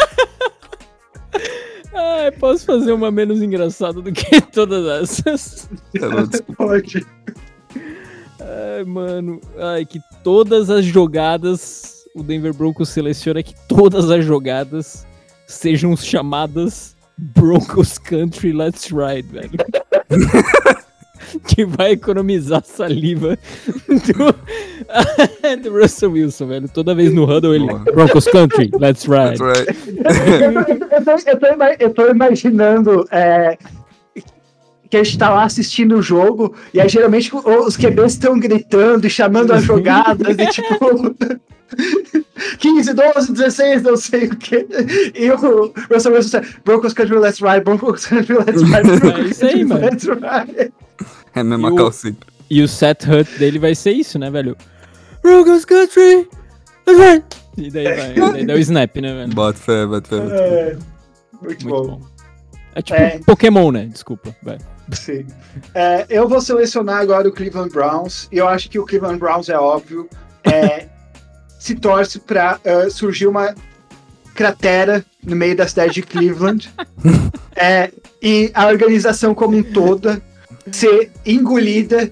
[1.95, 5.69] Ai, posso fazer uma menos engraçada do que todas essas?
[5.93, 6.55] Desculpa.
[6.57, 7.07] Pode.
[8.41, 9.41] Ai, mano.
[9.59, 11.93] Ai, que todas as jogadas.
[12.15, 15.07] O Denver Broncos seleciona que todas as jogadas
[15.47, 19.51] sejam chamadas Broncos Country Let's Ride, velho.
[21.47, 23.39] que vai economizar saliva
[23.89, 24.35] do,
[25.63, 26.69] do Russell Wilson, velho.
[26.69, 27.67] Toda vez no huddle ele.
[27.67, 27.79] Boa.
[27.81, 29.39] Broncos Country Let's Ride.
[29.39, 29.95] That's right.
[30.45, 31.47] eu, tô, eu tô- eu tô
[31.79, 33.57] eu tô imaginando é,
[34.93, 39.07] que a gente tá lá assistindo o jogo e aí geralmente os QBs estão gritando
[39.07, 41.15] e chamando as jogadas e tipo
[42.59, 44.67] 15, 12, 16, não sei o que.
[45.15, 49.47] E o Russell Wilson sai, Broncos Country Let's Ride, Broncos Country Let's Ride, Broncos isso
[49.47, 49.81] aí, Country mano.
[49.81, 50.73] Let's Ride.
[51.35, 52.29] É a mesma E o- cal sempre.
[52.51, 54.55] E o set hut dele vai ser isso, né, velho?
[55.23, 56.29] Broncos Country
[56.87, 57.25] Let's Ride.
[57.57, 59.35] E daí vai, daí dá o snap, né, velho?
[59.35, 60.17] Bota fé, bota fé.
[60.21, 60.45] bota fé.
[60.45, 60.77] É,
[61.43, 62.01] muito, bom.
[62.75, 63.21] É tipo É.
[63.27, 63.87] Pokémon, né?
[63.87, 64.59] Desculpa, vai.
[64.93, 65.27] Sim.
[65.75, 68.29] É, eu vou selecionar agora o Cleveland Browns.
[68.31, 70.09] E eu acho que o Cleveland Browns é óbvio.
[70.45, 70.87] É,
[71.59, 72.59] se torce para
[72.91, 73.55] surgir uma
[74.35, 76.73] cratera no meio da cidade de Cleveland.
[77.55, 77.91] É,
[78.21, 80.21] e a organização como um toda
[80.71, 82.11] ser engolida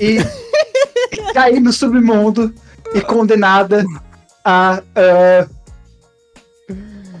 [0.00, 0.18] e
[1.34, 2.52] cair no submundo
[2.94, 3.84] e condenada
[4.44, 5.46] a, ah,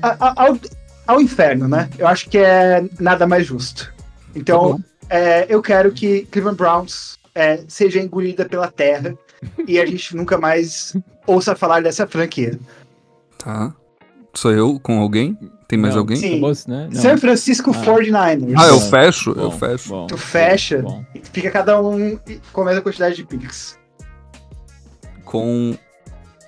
[0.02, 0.58] a- a- ao,
[1.06, 1.88] ao inferno, né?
[1.98, 3.92] Eu acho que é nada mais justo.
[4.34, 4.80] Então, bom.
[5.10, 9.14] É, eu quero que Cleveland Browns é, seja engolida pela terra
[9.66, 10.96] e a gente nunca mais
[11.26, 12.58] ouça falar dessa franquia.
[13.38, 13.74] Tá.
[14.34, 15.36] Sou eu com alguém?
[15.66, 16.16] Tem mais Não, alguém?
[16.16, 16.40] Sim.
[16.68, 16.88] Né?
[16.92, 17.00] Não.
[17.00, 17.84] San Francisco Ah.
[17.84, 18.54] 49ers.
[18.58, 19.30] Ah, eu Bom, fecho?
[19.30, 19.88] eu Bom, fecho.
[19.88, 21.04] bom, Tu fecha bom.
[21.14, 22.18] e fica cada um
[22.52, 23.78] com a mesma quantidade de picks.
[25.24, 25.76] Com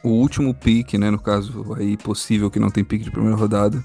[0.03, 1.11] o último pick, né?
[1.11, 3.83] No caso, aí possível que não tem pick de primeira rodada.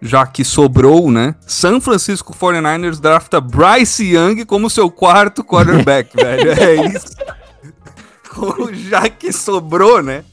[0.00, 1.34] Já que sobrou, né?
[1.46, 6.52] San Francisco 49ers drafta Bryce Young como seu quarto quarterback, velho.
[6.52, 7.16] É isso.
[8.88, 10.24] Já que sobrou, né?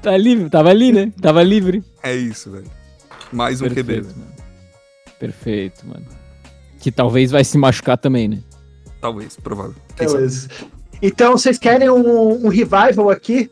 [0.00, 1.12] Tá livre, tava ali, né?
[1.20, 1.82] Tava livre.
[2.02, 2.70] É isso, velho.
[3.32, 3.74] Mais um QB.
[3.84, 4.32] Perfeito, mano.
[5.18, 6.06] Perfeito, mano.
[6.80, 8.38] Que talvez vai se machucar também, né?
[9.00, 9.74] Talvez, provável.
[9.96, 10.48] Beleza.
[11.02, 13.50] Então, vocês querem um, um revival aqui?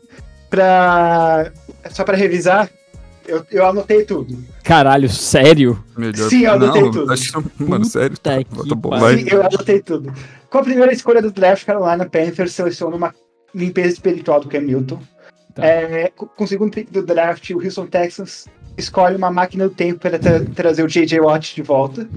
[0.49, 1.51] Pra...
[1.89, 2.69] Só pra revisar?
[3.27, 4.37] Eu, eu anotei tudo.
[4.63, 5.83] Caralho, sério?
[5.97, 6.29] Melhor.
[6.29, 7.11] Sim, eu anotei não, tudo.
[7.11, 8.17] Acho mano, sério.
[8.17, 8.91] Tá, tá bom.
[9.17, 10.13] Sim, eu anotei tudo.
[10.49, 13.13] Com a primeira escolha do draft, Carolina Panthers seleciona uma
[13.53, 14.99] limpeza espiritual do Cam Newton.
[15.53, 15.65] Tá.
[15.65, 18.47] É, com com o segundo pick do draft, o Houston Texans
[18.77, 21.19] escolhe uma máquina do tempo para tra- trazer o J.J.
[21.19, 22.07] Watt de volta.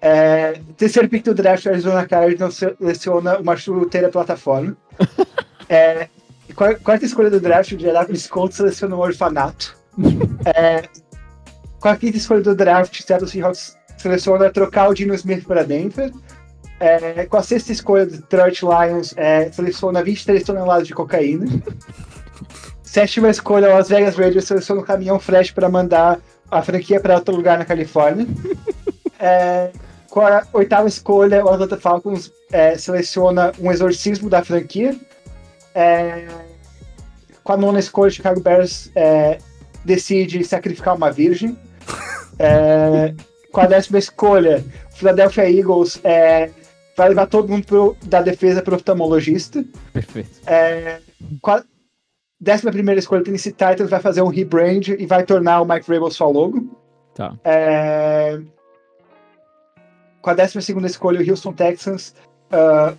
[0.00, 4.76] É, terceiro pick do draft, o Arizona Cardinals seleciona uma chuteira plataforma.
[5.68, 6.08] É,
[6.54, 9.74] quar- quarta escolha do draft, o Indianapolis Colts seleciona um orfanato.
[10.44, 10.82] É,
[11.80, 16.12] com a quinta escolha do draft, Seattle Seahawks seleciona trocar o Dino Smith para Denver.
[16.80, 21.46] É, com a sexta escolha do Detroit Lions, é, seleciona 23 toneladas de cocaína.
[22.82, 26.18] Sétima escolha, Las Vegas Raiders seleciona um caminhão fresh para mandar
[26.50, 28.26] a franquia para outro lugar na Califórnia.
[29.18, 29.70] É,
[30.10, 34.94] com a oitava escolha, o Atlanta Falcons é, seleciona um exorcismo da franquia.
[35.74, 36.26] É,
[37.42, 39.38] com a nona escolha, o Chicago Bears é,
[39.84, 41.56] decide sacrificar uma virgem.
[42.38, 43.14] É,
[43.50, 46.50] com a décima escolha, o Philadelphia Eagles é,
[46.96, 49.64] vai levar todo mundo pro- da defesa para o oftalmologista.
[49.92, 50.40] Perfeito.
[50.46, 51.00] É,
[51.40, 51.64] com a
[52.40, 55.86] décima primeira escolha, o Tennessee Titans vai fazer um rebrand e vai tornar o Mike
[55.86, 56.76] Vrabel sua logo.
[57.14, 57.34] Tá.
[57.44, 58.40] É,
[60.22, 62.14] com a décima segunda escolha, o Houston Texans
[62.50, 62.94] ah,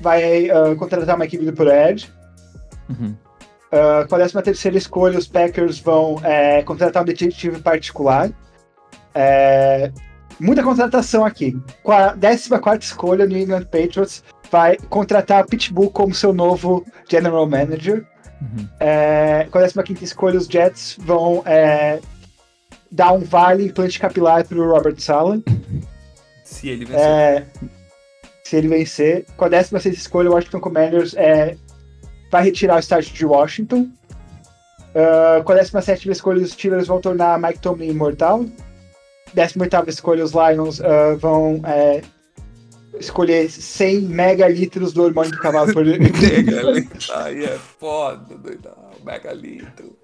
[0.00, 2.10] vai ah, contratar uma equipe do Pro Edge.
[2.88, 3.14] Uhum.
[3.74, 8.30] Ah, com a décima terceira escolha, os Packers vão é, contratar um detetive particular.
[9.12, 9.90] É,
[10.38, 11.60] muita contratação aqui.
[11.82, 16.86] Com a décima quarta escolha, o New England Patriots vai contratar Pitbull como seu novo
[17.10, 18.06] General Manager.
[18.40, 18.68] Uhum.
[18.78, 21.98] É, com a décima quinta escolha, os Jets vão é,
[22.92, 25.42] dar um vale implante capilar para o Robert Sala.
[26.44, 27.04] Se ele vencer.
[27.04, 27.46] É,
[28.44, 29.26] se ele vencer.
[29.36, 31.56] Com a 16 escolha, o Washington Commanders é,
[32.34, 33.88] vai retirar o estádio de Washington.
[34.92, 38.44] Ah, com a 17 escolha, os Steelers vão tornar Mike Tomlin imortal.
[39.32, 42.02] 18 escolha, os Lions ah, vão é,
[42.98, 47.14] escolher 100 megalitros do hormônio do cavalo por Megalitro.
[47.14, 48.74] Aí é foda, doidão.
[49.04, 49.96] Megalitro.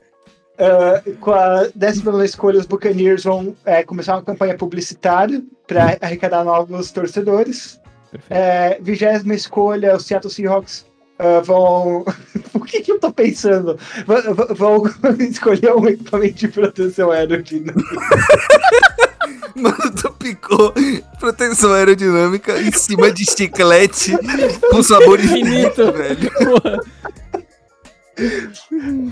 [0.61, 6.45] Uh, com a décima escolha, os Buccaneers vão é, começar uma campanha publicitária para arrecadar
[6.45, 7.81] novos torcedores.
[8.28, 10.89] É, vigésima escolha, os Seattle Seahawks
[11.21, 12.05] uh, vão.
[12.55, 13.79] o que, que eu tô pensando?
[14.07, 14.83] V vão
[15.21, 17.83] escolher um equipamento de proteção aerodinâmica.
[19.55, 20.73] Mano, tu picou
[21.18, 24.16] proteção aerodinâmica em cima de chiclete
[24.71, 26.31] com sabor infinito, velho.
[26.33, 26.81] Porra.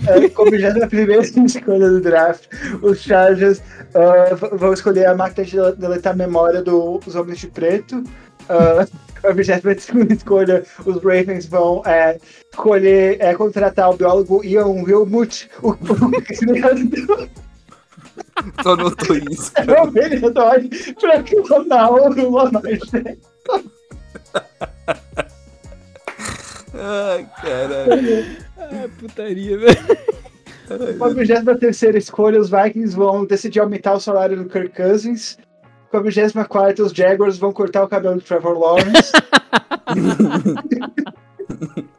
[0.07, 2.45] É, como já na primeira escolha do draft,
[2.81, 7.97] os Chargers uh, vão escolher a máquina de deletar a memória dos Homens de Preto.
[7.97, 8.87] Uh,
[9.23, 12.17] a 22 escolha, os Ravens vão é,
[12.51, 15.77] escolher é, contratar o biólogo Ian Wilmut, o, o
[16.21, 17.29] criador.
[18.63, 19.51] Só notou isso.
[19.55, 20.61] É o vereador
[20.99, 22.63] pra clonar o Lamar
[26.73, 28.37] Ai, caralho.
[28.57, 29.77] Ah, putaria, velho.
[30.97, 35.37] Com a 23 escolha, os Vikings vão decidir aumentar o salário do Kirk Cousins.
[35.91, 39.11] Com a 24, os Jaguars vão cortar o cabelo do Trevor Lawrence.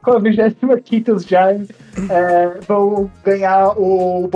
[0.02, 1.68] Com a 25, os Giants
[2.08, 4.30] é, vão ganhar o,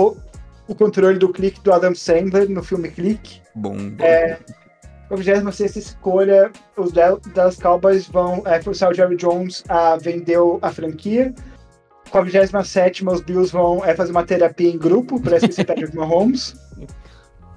[0.67, 3.41] o controle do clique do Adam Sandler no filme Clique.
[3.55, 3.75] Bom.
[3.91, 4.03] bom.
[4.03, 4.37] É,
[5.07, 10.39] com a 26 escolha, os Dallas Cowboys vão é, forçar o Jerry Jones a vender
[10.61, 11.33] a franquia.
[12.09, 15.95] Com a 27 os Bills vão é, fazer uma terapia em grupo para esquecer Patrick
[15.95, 16.55] Mahomes.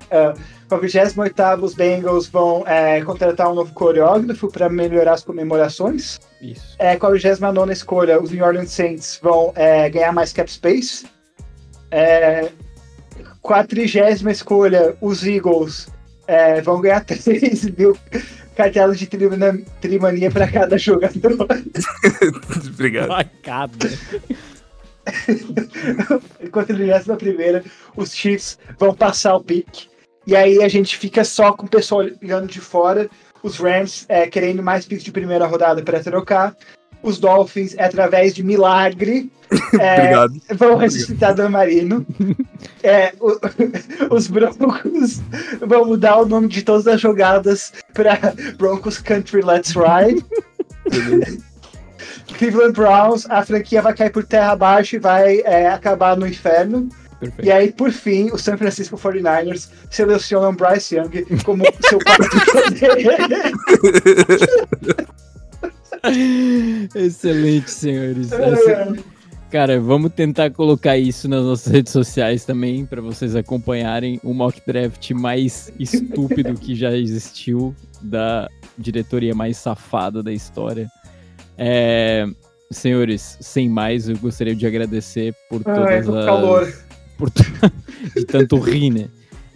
[0.09, 0.39] Uh,
[0.69, 6.21] com a 28 os Bengals vão é, contratar um novo coreógrafo para melhorar as comemorações.
[6.43, 6.77] Isso.
[6.79, 11.07] É, com a 29 escolha, os New Orleans Saints vão é, ganhar mais cap space.
[11.91, 12.51] É,
[13.41, 15.89] com a 30 escolha, os Eagles
[16.27, 17.97] é, vão ganhar 3 mil
[18.55, 19.07] cartelas de
[19.81, 21.47] trimania para cada jogador.
[22.75, 23.09] Obrigado.
[23.09, 23.89] Facada.
[26.43, 27.65] Enquanto ele na primeira,
[27.97, 29.89] os Chiefs vão passar o pique.
[30.29, 33.09] E aí a gente fica só com o pessoal olhando de fora.
[33.43, 36.55] Os Rams é, querendo mais picks de primeira rodada para trocar.
[37.03, 39.33] Os Dolphins, através de milagre,
[39.81, 40.12] é,
[40.55, 42.05] vão ressuscitar Dan Marino.
[42.83, 43.39] É, o,
[44.14, 45.22] os Broncos
[45.66, 50.22] vão mudar o nome de todas as jogadas para Broncos Country Let's Ride.
[52.37, 56.87] Cleveland Browns, a franquia vai cair por terra abaixo e vai é, acabar no inferno.
[57.21, 57.47] Perfeito.
[57.47, 62.29] E aí, por fim, o San Francisco 49ers selecionam Bryce Young como seu quarto
[66.95, 68.31] Excelente, senhores.
[68.31, 68.97] Essa...
[69.51, 74.61] Cara, vamos tentar colocar isso nas nossas redes sociais também, para vocês acompanharem o mock
[74.66, 80.87] draft mais estúpido que já existiu, da diretoria mais safada da história.
[81.57, 82.27] É,
[82.71, 86.07] senhores, sem mais, eu gostaria de agradecer por todas Ai, as.
[86.07, 86.88] Calor.
[87.19, 87.31] Por
[88.16, 89.09] de tanto rir, né?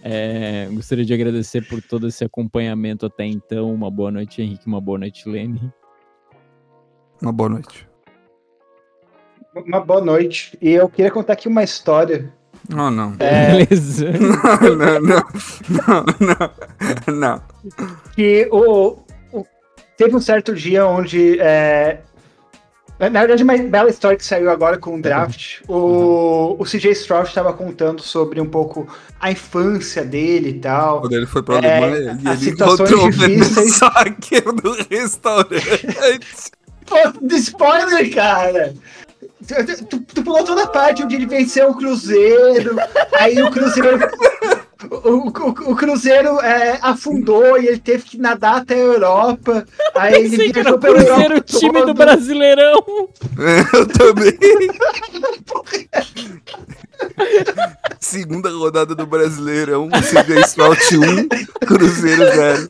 [0.03, 3.73] É, gostaria de agradecer por todo esse acompanhamento até então.
[3.73, 4.67] Uma boa noite, Henrique.
[4.67, 5.71] Uma boa noite, Lene.
[7.21, 7.87] Uma boa noite.
[9.55, 10.57] Uma boa noite.
[10.61, 12.33] E eu queria contar aqui uma história.
[12.69, 13.15] Oh, não.
[13.19, 13.65] É...
[13.65, 14.11] Beleza.
[14.19, 16.05] Não, não, não,
[17.07, 17.41] não, não.
[18.15, 18.99] Que o,
[19.31, 19.45] o,
[19.97, 21.39] teve um certo dia onde.
[21.39, 22.01] É,
[22.99, 25.61] na verdade, uma bela história que saiu agora com o draft.
[25.67, 28.87] O, o CJ Stroud estava contando sobre um pouco
[29.19, 31.01] a infância dele e tal.
[31.01, 33.81] Quando ele foi para a é, Alemanha e ele encontrou difíceis.
[34.45, 36.51] o do restaurante.
[36.85, 36.97] Pô,
[37.31, 38.73] spoiler, cara!
[39.47, 42.75] Tu, tu, tu, pulou toda a parte onde ele venceu o Cruzeiro,
[43.13, 43.99] aí o Cruzeiro.
[44.89, 49.65] O, o, o Cruzeiro é, afundou e ele teve que nadar até a Europa.
[49.95, 51.85] Aí ele viajou pelo Cruzeiro, o time todo.
[51.87, 52.83] do Brasileirão.
[53.73, 54.37] Eu também.
[57.99, 61.27] Segunda rodada do Brasileirão, CJ Scout 1,
[61.65, 62.69] Cruzeiro 0.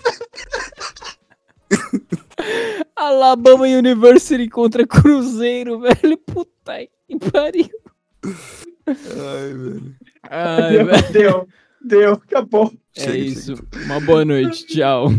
[2.95, 6.18] Alabama University contra Cruzeiro, velho.
[6.18, 7.70] Puta que pariu.
[8.88, 9.95] Ai, velho.
[10.30, 11.11] Ai, deu, velho.
[11.11, 11.47] deu,
[11.84, 12.74] deu, acabou.
[12.96, 13.56] É isso.
[13.86, 14.66] Uma boa noite.
[14.68, 15.12] Tchau.